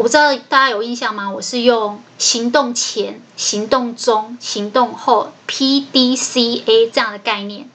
[0.01, 1.29] 我不知道大家有印象吗？
[1.29, 7.69] 我是用行动前、行动中、行动后 （PDCA） 这样的概念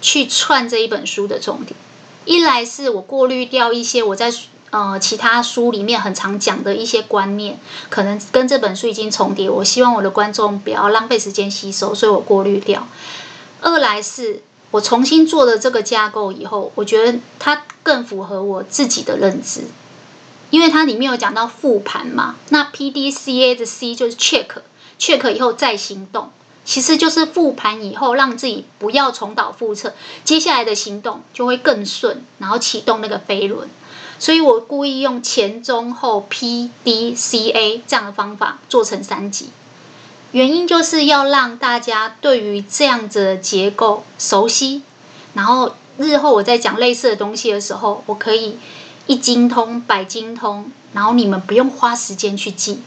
[0.00, 1.76] 去串这一本书的重点。
[2.24, 4.32] 一来是我过滤掉一些我在。
[4.70, 7.58] 呃，其他书里面很常讲的一些观念，
[7.88, 9.50] 可能跟这本书已经重叠。
[9.50, 12.86] 我希望我的观众不要浪费时间吸收，所以我过滤掉。
[13.60, 19.62] 二来是我重新做了这个架构以后，我觉得它更符合我自己的认知，
[20.50, 22.36] 因为它里面有讲到复盘嘛。
[22.50, 26.30] 那 P D C A 的 C 就是 check，check 以后再行动，
[26.64, 29.94] 其实就是复盘以后让自己不要重蹈覆辙，
[30.24, 33.68] 接下来的行动就会更顺，然后启动那个飞轮。
[34.18, 39.48] 所以我故意用前中后 P D C A 这样的方法做成三集，
[40.32, 44.82] 原因就是要让大家对于这样子的结构熟悉，
[45.32, 48.58] 然后日后我在讲类似的东西的时候，我可以
[49.10, 52.80] 一精通百精通，然后你们不用花时间去记。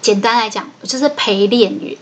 [0.00, 1.96] 简单来讲，就是陪练员，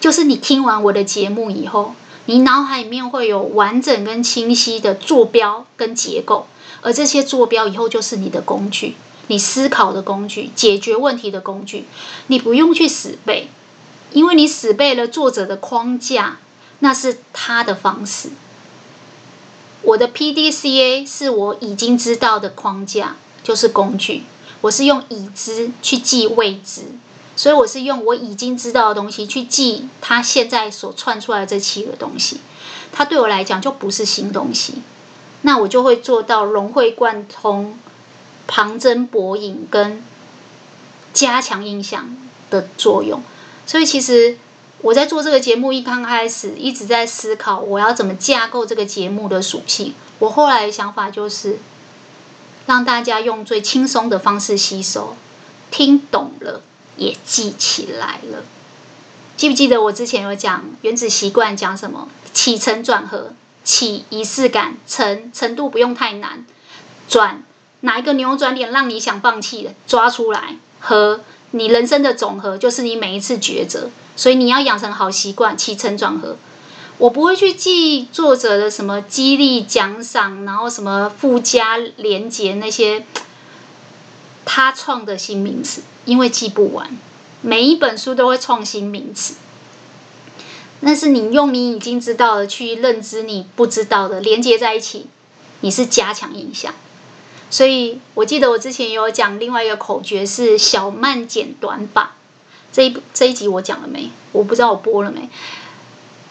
[0.00, 1.94] 就是你听完我的节目以后，
[2.26, 6.46] 你脑海里面会有完整跟清晰的坐标跟结构。
[6.82, 8.96] 而这些坐标以后就是你的工具，
[9.28, 11.86] 你思考的工具，解决问题的工具。
[12.26, 13.48] 你不用去死背，
[14.12, 16.36] 因为你死背了作者的框架，
[16.80, 18.28] 那是他的方式。
[19.82, 24.24] 我的 PDCA 是我已经知道的框架，就是工具。
[24.60, 26.82] 我是用已知去记未知，
[27.36, 32.40] 所以我是用我已经知道的东西去记他现在所串出来的这七个东西。
[32.90, 34.82] 它对我来讲就不是新东西。
[35.42, 37.78] 那我就会做到融会贯通、
[38.48, 40.02] 旁征博引跟
[41.12, 42.16] 加强印象
[42.50, 43.22] 的作用。
[43.64, 44.36] 所以其实
[44.80, 49.94] 我在做这个节目一刚开始，一直在思考我要怎么架构这个节目的属性。
[50.18, 51.58] 我后来的想法就是
[52.66, 55.16] 让大家用最轻松的方式吸收，
[55.70, 56.62] 听懂了
[56.96, 58.44] 也记起来了。
[59.36, 62.08] 记不记得我之前有讲原子习惯讲什么？
[62.32, 63.32] 起承转合。
[63.64, 66.46] 起仪式感，程程度不用太难，
[67.06, 67.42] 转
[67.80, 71.20] 哪一个扭转点让你想放弃的，抓出来，和
[71.52, 76.36] 你人生的总和就是你每一次抉择，所以你要养成好习惯，起承转合。
[76.98, 83.04] 我不会去记作者的什么激励奖赏，然后什么附加连结那些
[84.44, 86.98] 他创的新名词，因为记不完，
[87.40, 89.34] 每一本书都会创新名词。
[90.80, 95.06] 那是你用你已经知道的去认知你不知道的，连接在一起，
[95.60, 96.74] 你是加强印象。
[97.50, 102.12] 所以我记得我之前有讲另外一个口诀是小慢剪短法，
[102.72, 104.10] 这一这一集我讲了没？
[104.32, 105.28] 我不知道我播了没？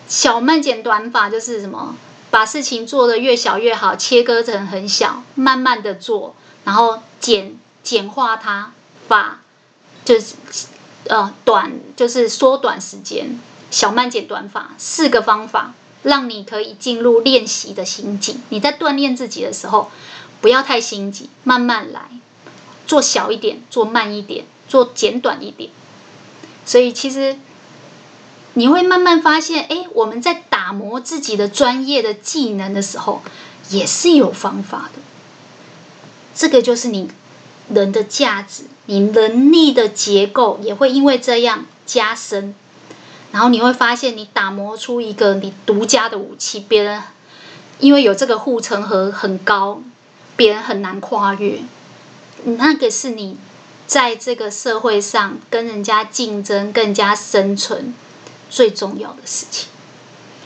[0.08, 1.96] 小慢剪短法就是什么？
[2.30, 8.72] 把事情做得越小越好，切割成很小，慢慢的做，然后简简化它，
[9.08, 9.42] 把
[10.06, 10.36] 就是
[11.08, 13.40] 呃短就是缩短时间。
[13.70, 18.42] 小慢剪短法，四个方法，让你可以进入练习的心境。
[18.50, 19.92] 你在锻炼自己的时候，
[20.42, 22.10] 不要太心急，慢慢来，
[22.86, 25.70] 做小一点，做慢一点，做简短一点。
[26.66, 27.38] 所以其实
[28.54, 33.22] 你会慢慢发现，哎，我们在打磨自己的专业的技能的时候，
[33.70, 35.02] 也是有方法的。
[36.36, 37.10] 这个就是你
[37.70, 42.54] 人的价值，你能力的结构也会因为这样加深。
[43.32, 47.02] 然后你会发现，你打磨出一个你独家的武器，别人
[47.80, 49.82] 因为有这个护城河很高，
[50.38, 51.60] 别人很难跨越。
[52.46, 53.38] 那个是你
[53.86, 57.94] 在这个社会上跟人家竞争、更加生存
[58.50, 59.68] 最重要的事情。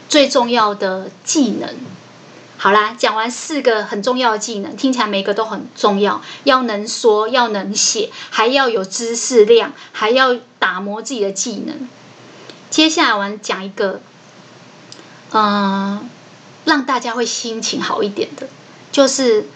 [0.10, 1.76] 最重要的技能。
[2.58, 11.90] 好啦，讲完四个很重要的技能，听起来每个都很重要，要能说，要能写，还要有知识量，还要打磨自己的技能。
[12.70, 14.00] 接下来我们讲一个，
[15.32, 16.08] 嗯、
[16.66, 18.48] 让大家会心情好一点的，
[18.92, 19.48] 就是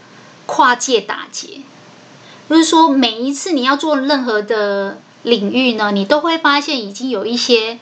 [0.46, 1.62] 跨界打劫。
[2.48, 7.80] 就是说，每一次你要做任何的领域呢，你都会发现已经有一些，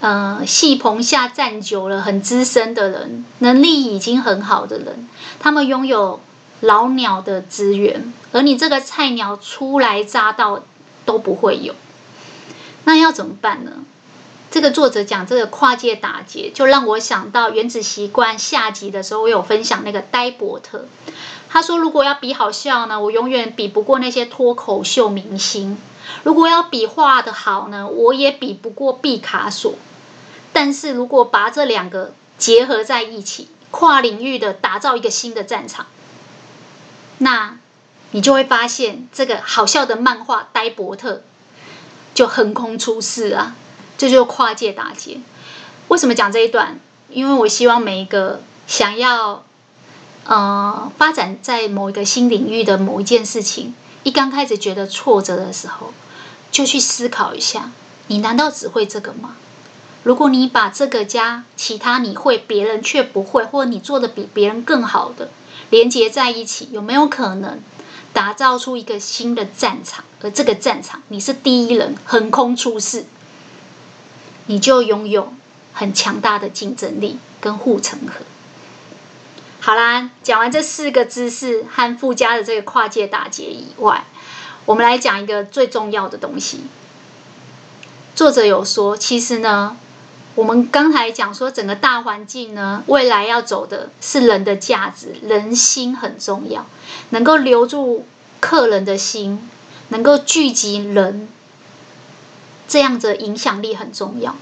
[0.00, 5.08] 呃，戏棚下站久了、很资深的人，能力已经很好的人，
[5.38, 6.20] 他们拥有
[6.60, 10.62] 老鸟的资源，而你这个菜鸟初来乍到
[11.06, 11.74] 都不会有，
[12.84, 13.72] 那要怎么办呢？
[14.50, 20.86] 这个作者讲这个跨界打劫，就让我想到《原子习惯》下集的时候，我有分享那个呆伯特。
[21.52, 25.76] 他说：“如果要比好笑呢，我永远比不过那些脱口秀明星；
[26.22, 29.74] 如果要比画的好呢，我也比不过毕卡索。
[30.52, 35.86] 但是如果把这两个结合在一起，跨领域的打造一个新的战场，
[37.18, 37.58] 那
[38.12, 41.22] 你就会发现，这个好笑的漫画呆伯特
[42.14, 43.56] 就横空出世啊！”
[43.98, 45.20] 这就跨界打劫。
[45.88, 46.78] 为什么讲这一段？
[47.10, 49.42] 因为我希望每一个想要
[50.24, 55.92] 呃发展在某一个新领域的某一件事情，一刚开始觉得挫折的时候，
[56.50, 57.72] 就去思考一下：
[58.08, 59.36] 你难道只会这个吗？
[60.02, 65.30] 如果你把这个加其他你会，别人却不会，或你做的比别人更好的
[65.68, 67.60] 连接在一起，有没有可能
[68.12, 70.04] 打造出一个新的战场？
[70.22, 73.04] 而这个战场你是第一人，横空出世。
[74.46, 75.32] 你就拥有
[75.72, 78.24] 很强大的竞争力跟护城河。
[79.70, 84.02] 好啦，讲完这四个知识和附加的这个跨界打结以外，
[84.64, 86.64] 我们来讲一个最重要的东西。
[88.16, 89.76] 作者有说，其实呢，
[90.34, 96.66] 我们刚才讲说整个大环境呢，未来要走的是人的价值，人心很重要，
[97.10, 98.04] 能够留住
[98.40, 99.48] 客人的心，
[99.90, 101.28] 能够聚集人。
[102.66, 104.34] 这样子影响力很重要，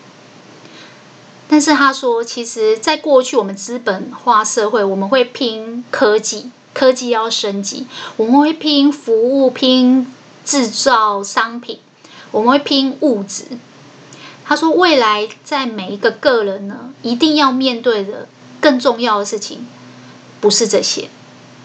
[1.49, 7.87] 但是他说，其实，在过去我们资本化社会，我们会拼科技，科技要升级，
[8.17, 10.13] 我们会拼服务，拼
[10.45, 11.79] 制造商品，
[12.31, 13.45] 我们会拼物质。
[14.45, 18.29] 他说，未来在每一个个人呢，一定要面对的
[18.61, 19.67] 更重要的事情，
[20.41, 21.09] 不是这些。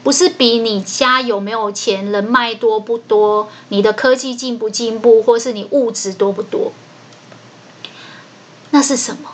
[0.04, 6.74] 不是比你家有没有钱、人脉多不多、你的科技进不进步，或是你物质多不多，
[8.72, 9.30] 那是什么？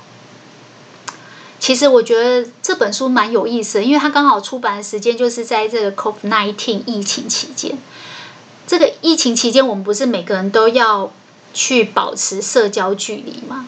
[1.60, 7.78] 其实我觉得这本书蛮有意思的，因为它刚好出版的时间就是在这个 COVID-19 疫情期间。
[8.66, 11.12] 这个疫情期间，我们不是每个人都要
[11.54, 13.68] 去保持社交距离吗？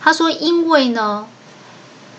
[0.00, 1.26] 他说，因为呢，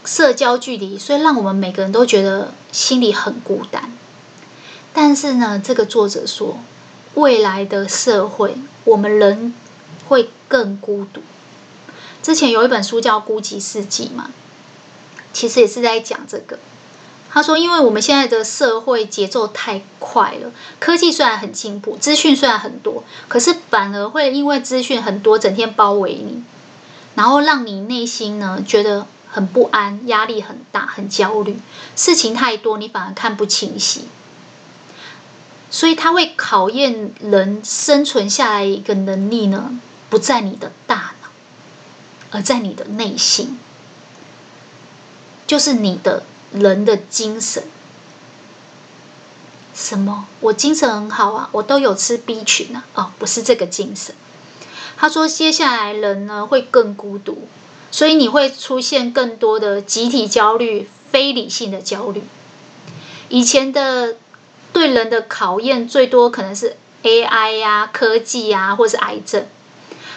[0.05, 3.91] 社交距离，所以让我们每个人都觉得心里很孤单。
[4.93, 6.59] 但是呢，这个作者说，
[7.16, 8.55] 未来的社会，
[8.86, 9.53] 我们人
[10.07, 11.22] 会更孤独。
[12.22, 14.30] 之前有一本书叫《孤寂世纪》嘛，
[15.34, 16.59] 其实也是在讲这个。
[17.34, 26.43] 他说，因为我们现在的社会节奏太快了，科技虽然很进步，资讯虽然很多，可是反而会因为资讯很多，整天包围你，
[27.15, 31.57] 然后让你内心呢觉得很不安，压力很大，很焦虑，
[31.95, 34.09] 事情太多，你反而看不清晰。
[35.69, 39.79] 所以，它会考验人生存下来一个能力呢，
[40.09, 41.29] 不在你的大脑，
[42.32, 43.57] 而在你的内心，
[45.52, 46.24] 就是你的
[46.54, 47.62] 人的精神。
[49.76, 50.26] 什么？
[50.39, 52.86] 我精神很好啊，我都有吃 B 群啊。
[52.93, 54.16] 哦，不是这个精神。
[54.95, 57.49] 他说，接下来人呢会更孤独，
[57.91, 62.24] 所以你会出现更多的集体焦虑、非理性的焦虑。
[63.28, 64.16] 以前的。
[64.74, 69.45] 对人的考验最多可能是 AI 呀、啊、科技呀、啊，或是癌症。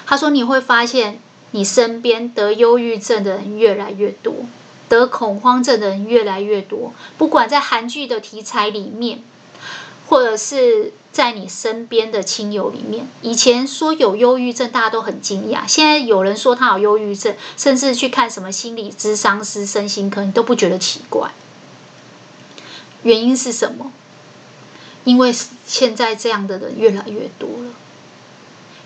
[0.06, 1.18] 他说你会发现，
[1.50, 4.32] 你身边得忧郁症的人越来越多，
[4.88, 6.92] 得恐慌症的人越来越多。
[7.18, 9.22] 不管在韩剧的题材里面，
[10.06, 15.66] 或者是在你身边的亲友里面，以前说有忧郁症，大家都很惊讶。
[15.66, 21.32] 现在有人说他有忧郁症，甚至去看什么心理咨商师、身心科，你都不觉得奇怪。
[23.02, 23.92] 原因是什么？
[25.04, 25.34] 因为
[25.66, 27.72] 现在这样的人越来越多了，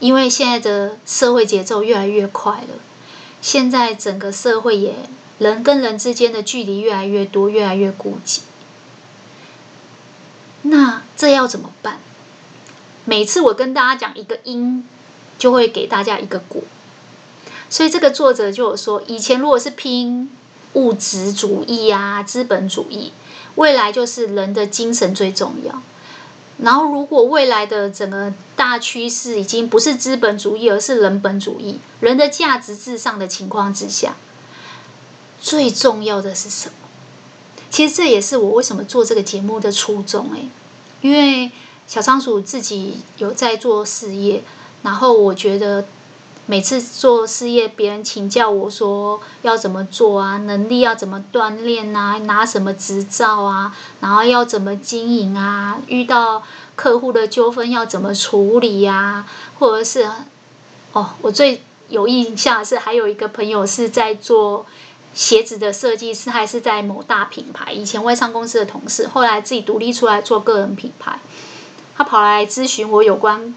[0.00, 2.74] 因为现在的社会节奏越来越快了，
[3.40, 8.40] 现在整个社会也人跟人之间的距离越来越多，越来越孤寂。
[10.62, 11.98] 那这要怎么办？
[13.04, 14.84] 每次我跟大家讲一个因，
[15.38, 16.62] 就会给大家一个果。
[17.70, 20.30] 所以这个作者就有说，以前如果是拼
[20.74, 23.12] 物质主义啊、资本主义，
[23.54, 25.82] 未来就是人的精神最重要。
[26.58, 34.16] 然后，如果未来的整个大趋势已经不是资本主义，而是人本主义，人的价值至上的情况之下，
[35.40, 36.74] 最重要的是什么？
[37.70, 40.48] 其实这也是我为什么做这个节目的初衷诶，
[41.00, 41.50] 因为
[41.86, 44.42] 小仓鼠自己有在做事业，
[44.82, 45.84] 然后我觉得。
[46.50, 56.42] 每次做事业，别人请教我说要怎么做啊，能力要怎么锻炼啊，拿什么执照啊，然后要怎么经营啊，遇到
[56.74, 59.26] 客户的纠纷要怎么处理呀、啊，
[59.58, 60.10] 或者是
[60.94, 61.60] 哦，我最
[61.90, 64.64] 有印象是还有一个朋友是在做
[65.14, 71.18] 鞋子的设计师，还是在某大品牌，以前外商公司的同事，后来自己独立出来做个人品牌，
[71.96, 73.54] 他跑来咨询我有关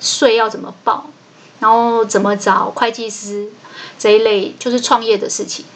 [0.00, 1.06] 税要怎么报。
[1.58, 3.50] 然后怎么找会计师
[3.98, 5.66] 这一类就是创业的事情，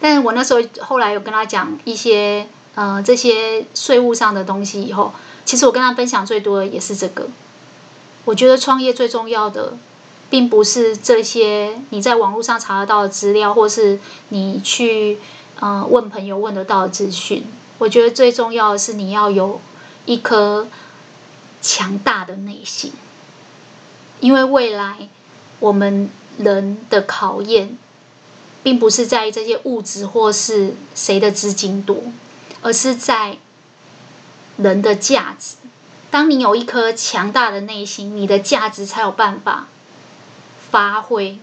[0.00, 5.12] 但是我那时候后来有跟他讲一些呃这些税务上的东西以后，
[5.44, 7.28] 其实我跟他分享最多的也是这个。
[8.24, 9.74] 我觉得创业最重要的，
[10.30, 15.18] 并不是这些你在网络上查得到的资料，或是你去
[15.58, 17.44] 呃问朋友问得到的资讯。
[17.78, 19.60] 我觉得最重要的是你要有
[20.06, 20.68] 一颗
[21.60, 22.92] 强大的内心。
[24.20, 25.08] 因为未来
[25.58, 27.76] 我们人的考验，
[28.62, 32.02] 并不是在于这些物质或是谁的资金多，
[32.60, 33.38] 而是在
[34.58, 35.56] 人的价值。
[36.10, 39.68] 当你有一颗强大的内心，你的价值才有办法
[40.70, 41.38] 发挥。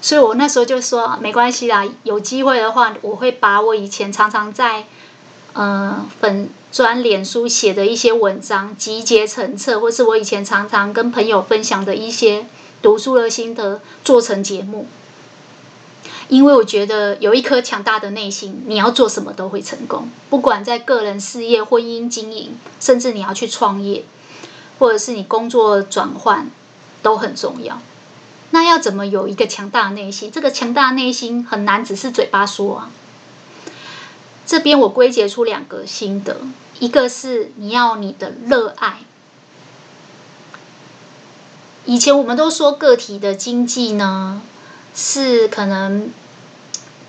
[0.00, 4.84] 所以我那时候就说，没关系啦，有机会的话，我会把我以前常常在
[5.54, 6.50] 呃粉。
[6.74, 12.46] 专脸书写的一些文章集结成册，或是我以前常常跟朋友分享的一些
[12.82, 14.88] 读书的心得，做成节目。
[16.26, 20.08] 因为我觉得有一颗强大的内心，你要做什么都会成功。
[20.28, 24.04] 不管在个人事业、婚姻经营，甚至你要去创业，
[24.80, 26.50] 或者是你工作转换，
[27.02, 27.80] 都很重要。
[28.50, 30.30] 那要怎么有一个强大的内心？
[30.30, 32.90] 这个强大的内心很难只是嘴巴说啊。
[34.46, 36.40] 这边我归结出两个心得。
[36.78, 38.98] 一个是你要你的热爱。
[41.84, 44.42] 以前我们都说个体的经济呢，
[44.94, 46.10] 是可能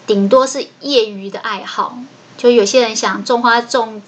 [0.05, 1.97] 顶多是业余的爱好，
[2.38, 4.01] 就有些人想种花种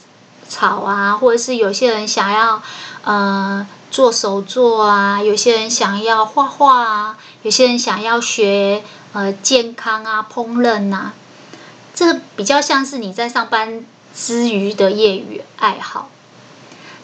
[0.47, 2.61] 草啊，或者是有些人想要
[3.03, 8.83] 呃做手作啊，有些人想要画画啊，有些人想要学
[9.13, 11.13] 呃健康啊、烹饪啊，
[11.93, 13.85] 这比较像是你在上班。
[14.15, 16.09] 之余的业余爱好，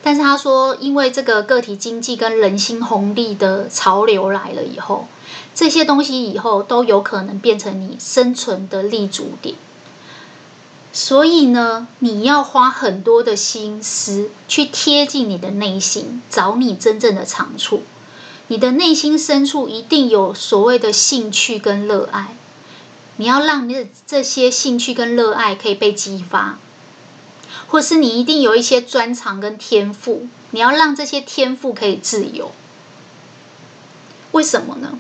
[0.01, 5.07] 但是他说，因为这个个体经济跟人心红利的潮流来了以后，
[5.53, 9.55] 这些东西以后都有可能变成你生存的立足点。
[10.95, 17.81] 所以呢，你要花很多的心思去贴近你的内心，找你真正的长处。
[18.47, 22.35] 你的内心深处一定有所谓的兴趣跟热爱，
[23.15, 26.59] 你要让你的这些兴趣跟热爱可以被激发。
[27.67, 32.51] 或是你一定有一些专长跟天赋，你要让这些天赋可以自由。
[34.31, 34.99] 为什么呢？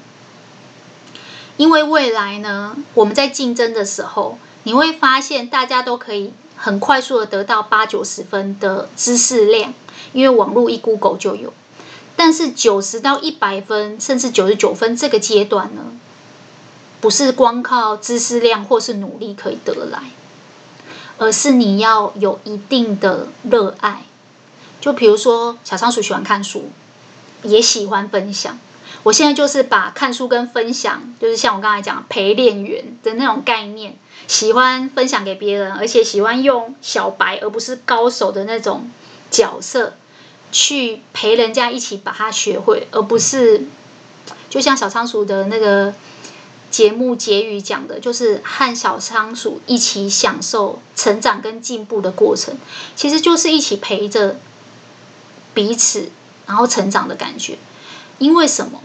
[1.57, 9.73] 因为未来呢，我们在竞争的时候，你会发现大家都可以很快速的得到八九十分的知识量，
[10.13, 11.53] 因为网络一 Google 就有。
[12.15, 15.81] 但是九十到一百分，甚至九十九分这个阶段呢，
[17.01, 20.03] 不是光靠知识量或是努力可以得来。
[21.19, 24.03] 而是你要有一定的热爱，
[24.81, 26.71] 就比如说小仓鼠喜欢看书，
[27.43, 28.57] 也喜欢分享。
[29.03, 33.95] 我现在就是把看书跟分享，就是像我刚才讲陪练员的那种概念，
[34.27, 38.89] 喜欢分享给别人，而且喜欢用小白而不是高手的那种
[39.29, 39.93] 角色，
[40.51, 43.65] 去陪人家一起把它学会，而不是
[44.49, 45.93] 就像小仓鼠的那个。
[46.73, 52.57] 节目结语讲的就是和小仓鼠一起享受成长跟进步的过程，
[52.95, 54.39] 其实就是一起陪着
[55.53, 56.09] 彼此，
[56.47, 57.59] 然后成长的感觉。
[58.17, 58.81] 因为什么？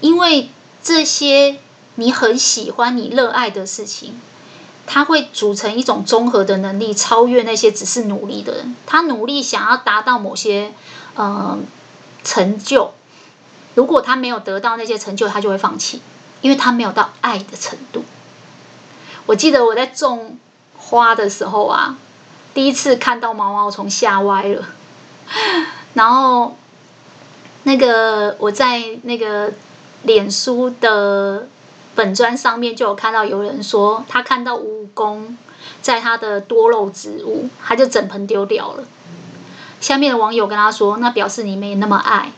[0.00, 0.48] 因为
[0.82, 1.58] 这些
[1.94, 4.20] 你很喜欢、你热爱的事情，
[4.94, 8.76] 它会组成一种综合的能力，超越那些只是努力的人。
[8.84, 10.74] 他努力想要达到某些
[11.14, 11.58] 呃
[12.22, 12.92] 成就，
[13.74, 16.02] 如果他没有得到那些成就，他就会放弃。
[16.42, 18.04] 因为他没有到爱的程度。
[19.24, 20.38] 我记得我在种
[20.76, 21.96] 花的时候啊，
[22.52, 24.66] 第一次看到毛毛虫吓歪了。
[25.94, 26.54] 然后
[27.62, 29.54] 那个我在那个
[30.02, 31.48] 脸书的
[32.02, 35.36] 粉专上面就有看到有人说，他看到蜈蚣
[35.82, 38.82] 在他的多肉植物，他就整盆丢掉了。
[39.80, 42.32] 下面的网友跟他说，那表示你没那么爱。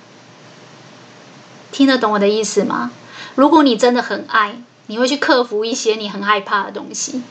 [1.72, 2.90] 听得懂我的意思吗？
[3.36, 7.22] 如果你真的很爱，你会去克服一些你很害怕的东西，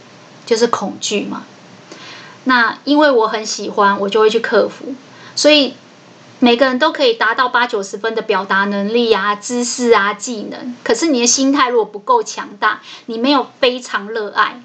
[0.47, 1.43] 就是恐惧嘛。
[2.45, 4.95] 那因为我很喜欢，我就会去克服。
[5.35, 5.75] 所以
[6.43, 10.75] 每个人都可以达到八九十分的表达能力啊、知识啊、技能。
[10.83, 14.61] 可是你的心态如果不够强大，你没有非常热爱，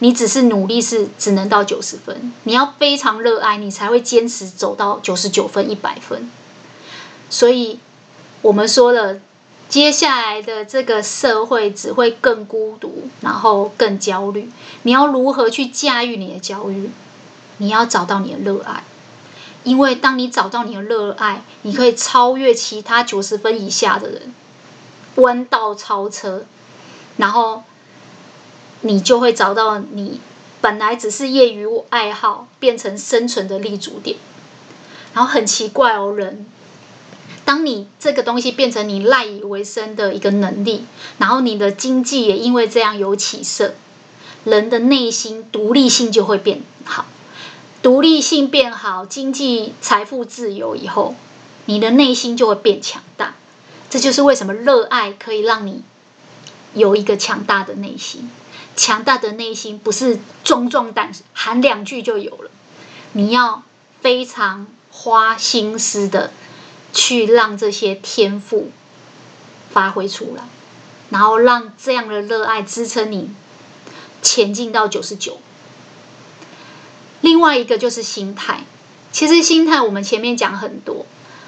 [0.00, 2.30] 你只是努力是只能到九十分。
[2.42, 6.30] 你要非常热爱，你才会坚持走到九十九分、一百分。
[7.30, 7.80] 所以。
[8.42, 9.20] 我们说了，
[9.70, 14.50] 接下来的这个社会只会更孤独，然后更焦虑。
[14.82, 16.90] 你要如何去驾驭你的焦虑？
[17.56, 18.84] 你要找到你的热爱，
[19.64, 24.34] 因为当你找到你的热爱，你可以超越其他九十分以下的人，
[25.16, 26.44] 弯道超车，
[27.16, 27.64] 然后
[28.82, 30.20] 你就会找到你
[30.60, 34.16] 本来只是业余爱好变成生存的立足点。
[35.12, 36.46] 然后很奇怪哦，人。
[37.44, 40.86] 当你这个东西变成你赖以为生的一个能力，
[41.18, 43.74] 然后你的经济也因为这样有起色，
[44.44, 47.06] 人的内心独立性就会变好，
[47.84, 51.14] 独立性变好，经济财富自由以后，
[51.66, 53.34] 你的内心就会变强大。
[53.90, 55.82] 这就是为什么热爱可以让你
[56.72, 58.30] 有一个强大的内心。
[58.74, 62.50] 强大的内心不是壮壮胆喊两句就有了，
[63.12, 63.62] 你要
[64.00, 66.32] 非常花心思的。
[66.94, 68.70] 去让这些天赋
[69.72, 70.44] 发挥出来，
[71.10, 73.34] 然后让这样的热爱支撑你
[74.22, 75.38] 前进到九十九。
[77.24, 78.64] 另外一个就是心态，
[79.10, 81.06] 其实心态我们前面讲很多，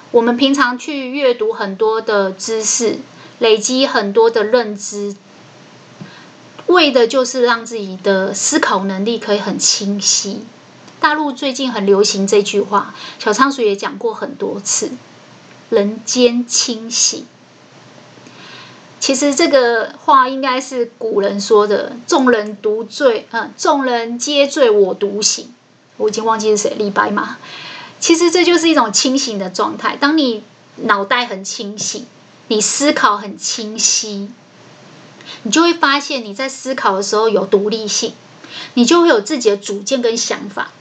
[0.09, 2.97] 我们平常去阅读很多的知识，
[3.37, 5.15] 累积很多的认知，
[6.65, 10.41] 为的就是让自己的思考能力可以很清晰。
[10.99, 14.89] 大陆最近很流行这句话，小仓鼠也讲过很多次。
[15.69, 17.23] 人间清醒，
[18.99, 25.53] 其实这个话应该是古人说的“众人独醉，嗯，众人皆醉我独醒”。
[25.97, 27.37] 我已经忘记是谁，李白嘛。
[27.99, 29.95] 其实这就是一种清醒的状态。
[29.95, 30.43] 当你
[30.77, 32.05] 脑袋很清醒，
[32.47, 34.31] 你思考很清晰，
[35.43, 38.13] 你就会发现你在思考的时候有独立性，
[38.75, 40.71] 你就会有自己的主见跟想法。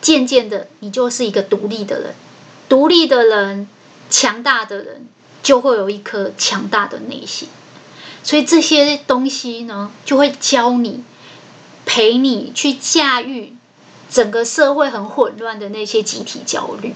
[0.00, 2.14] 渐渐的，你就是一个独立的人，
[2.68, 3.68] 独立的人。
[4.08, 5.08] 强大的人
[5.42, 7.48] 就会有一颗强大的内心，
[8.22, 11.02] 所以这些东西呢，就会教你、
[11.84, 13.55] 陪你去驾驭
[14.10, 16.94] 整个社会很混乱的那些集体焦虑，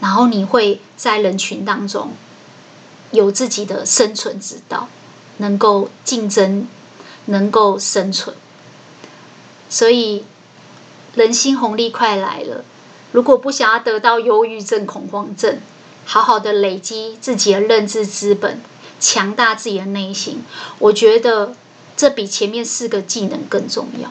[0.00, 2.12] 然后你会在人群当中
[3.10, 4.88] 有自己的生存之道，
[5.38, 6.68] 能够竞争，
[7.26, 8.36] 能够生存。
[9.68, 10.24] 所以，
[11.14, 12.64] 人心红利快来了，
[13.12, 15.58] 如果不想要得到忧郁症、恐慌症。
[16.10, 18.62] 好好的累积自己的认知资本，
[18.98, 20.42] 强大自己的内心。
[20.78, 21.52] 我觉得
[21.98, 24.10] 这比前面四个技能更重要。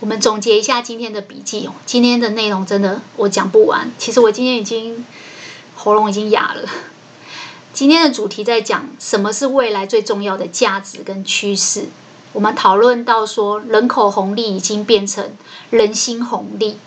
[0.00, 3.92] 我们总结一下今天的笔记，今天的内容真的我讲不完。
[3.98, 5.04] 其实我今天已经
[5.76, 6.66] 喉咙已经哑了。
[7.74, 11.88] 今天的主题在讲什么是未来最重要的价值跟趋势。
[12.32, 15.32] 我们讨论到说，人口红利已经变成
[15.68, 16.78] 人心红利，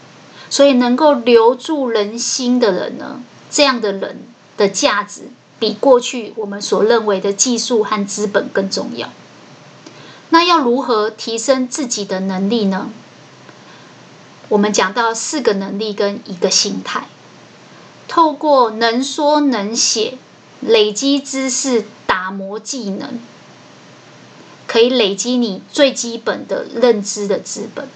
[0.49, 4.21] 所以能够留住人心的人呢，这样的人
[4.57, 9.09] 的价值比过去我们所认为的技术和资本更重要。
[10.29, 12.89] 那要如何提升自己的能力呢？
[14.53, 17.07] 我们讲到四个能力跟一个心态，
[18.07, 20.19] 透过能说能写，
[20.61, 23.19] 累积知识，打磨技能，
[24.67, 27.89] 可以累积你最基本的认知的资本。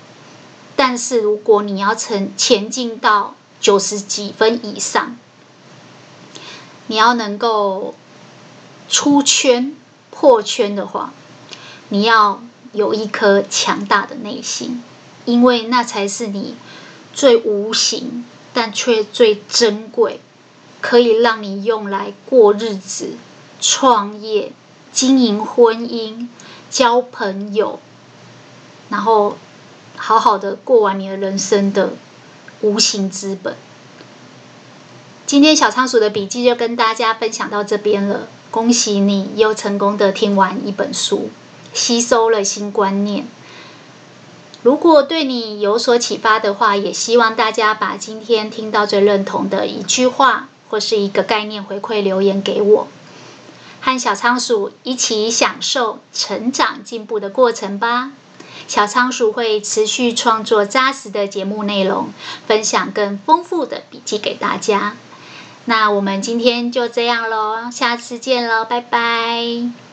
[0.76, 5.16] 但是如果你要前前进到九十几分以上，
[6.88, 7.94] 你要能够
[8.90, 9.76] 出圈、
[10.10, 11.14] 破圈的话，
[11.90, 12.42] 你要
[12.74, 14.84] 有一颗强大的内心，
[15.28, 16.56] 因为那才是你
[17.14, 18.24] 最无形
[18.54, 20.22] 但却最珍贵，
[20.80, 23.18] 可以让你用来过日子、
[23.60, 24.54] 创业、
[24.94, 26.30] 经营婚姻、
[26.70, 27.80] 交朋友，
[28.90, 29.38] 然后
[29.98, 31.92] 好好的过完你的人生的
[32.62, 33.56] 无形资本。
[35.26, 38.30] 今天小仓鼠的笔记就跟大家分享到这边了。
[38.50, 41.30] 恭喜你又成功的听完一本书，
[41.74, 43.28] 吸收了新观念。
[44.64, 52.88] 如果对你有所启发的话，也希望大家把今天听到最认同的一句话或是一个概念回馈留言给我。
[53.80, 58.12] 和小仓鼠一起享受成长进步的过程吧。
[58.68, 62.10] 小仓鼠会持续创作扎实的节目内容，
[62.46, 64.98] 分享更丰富的笔记给大家。
[65.66, 69.87] 那我们今天就这样喽，下次见喽，拜拜。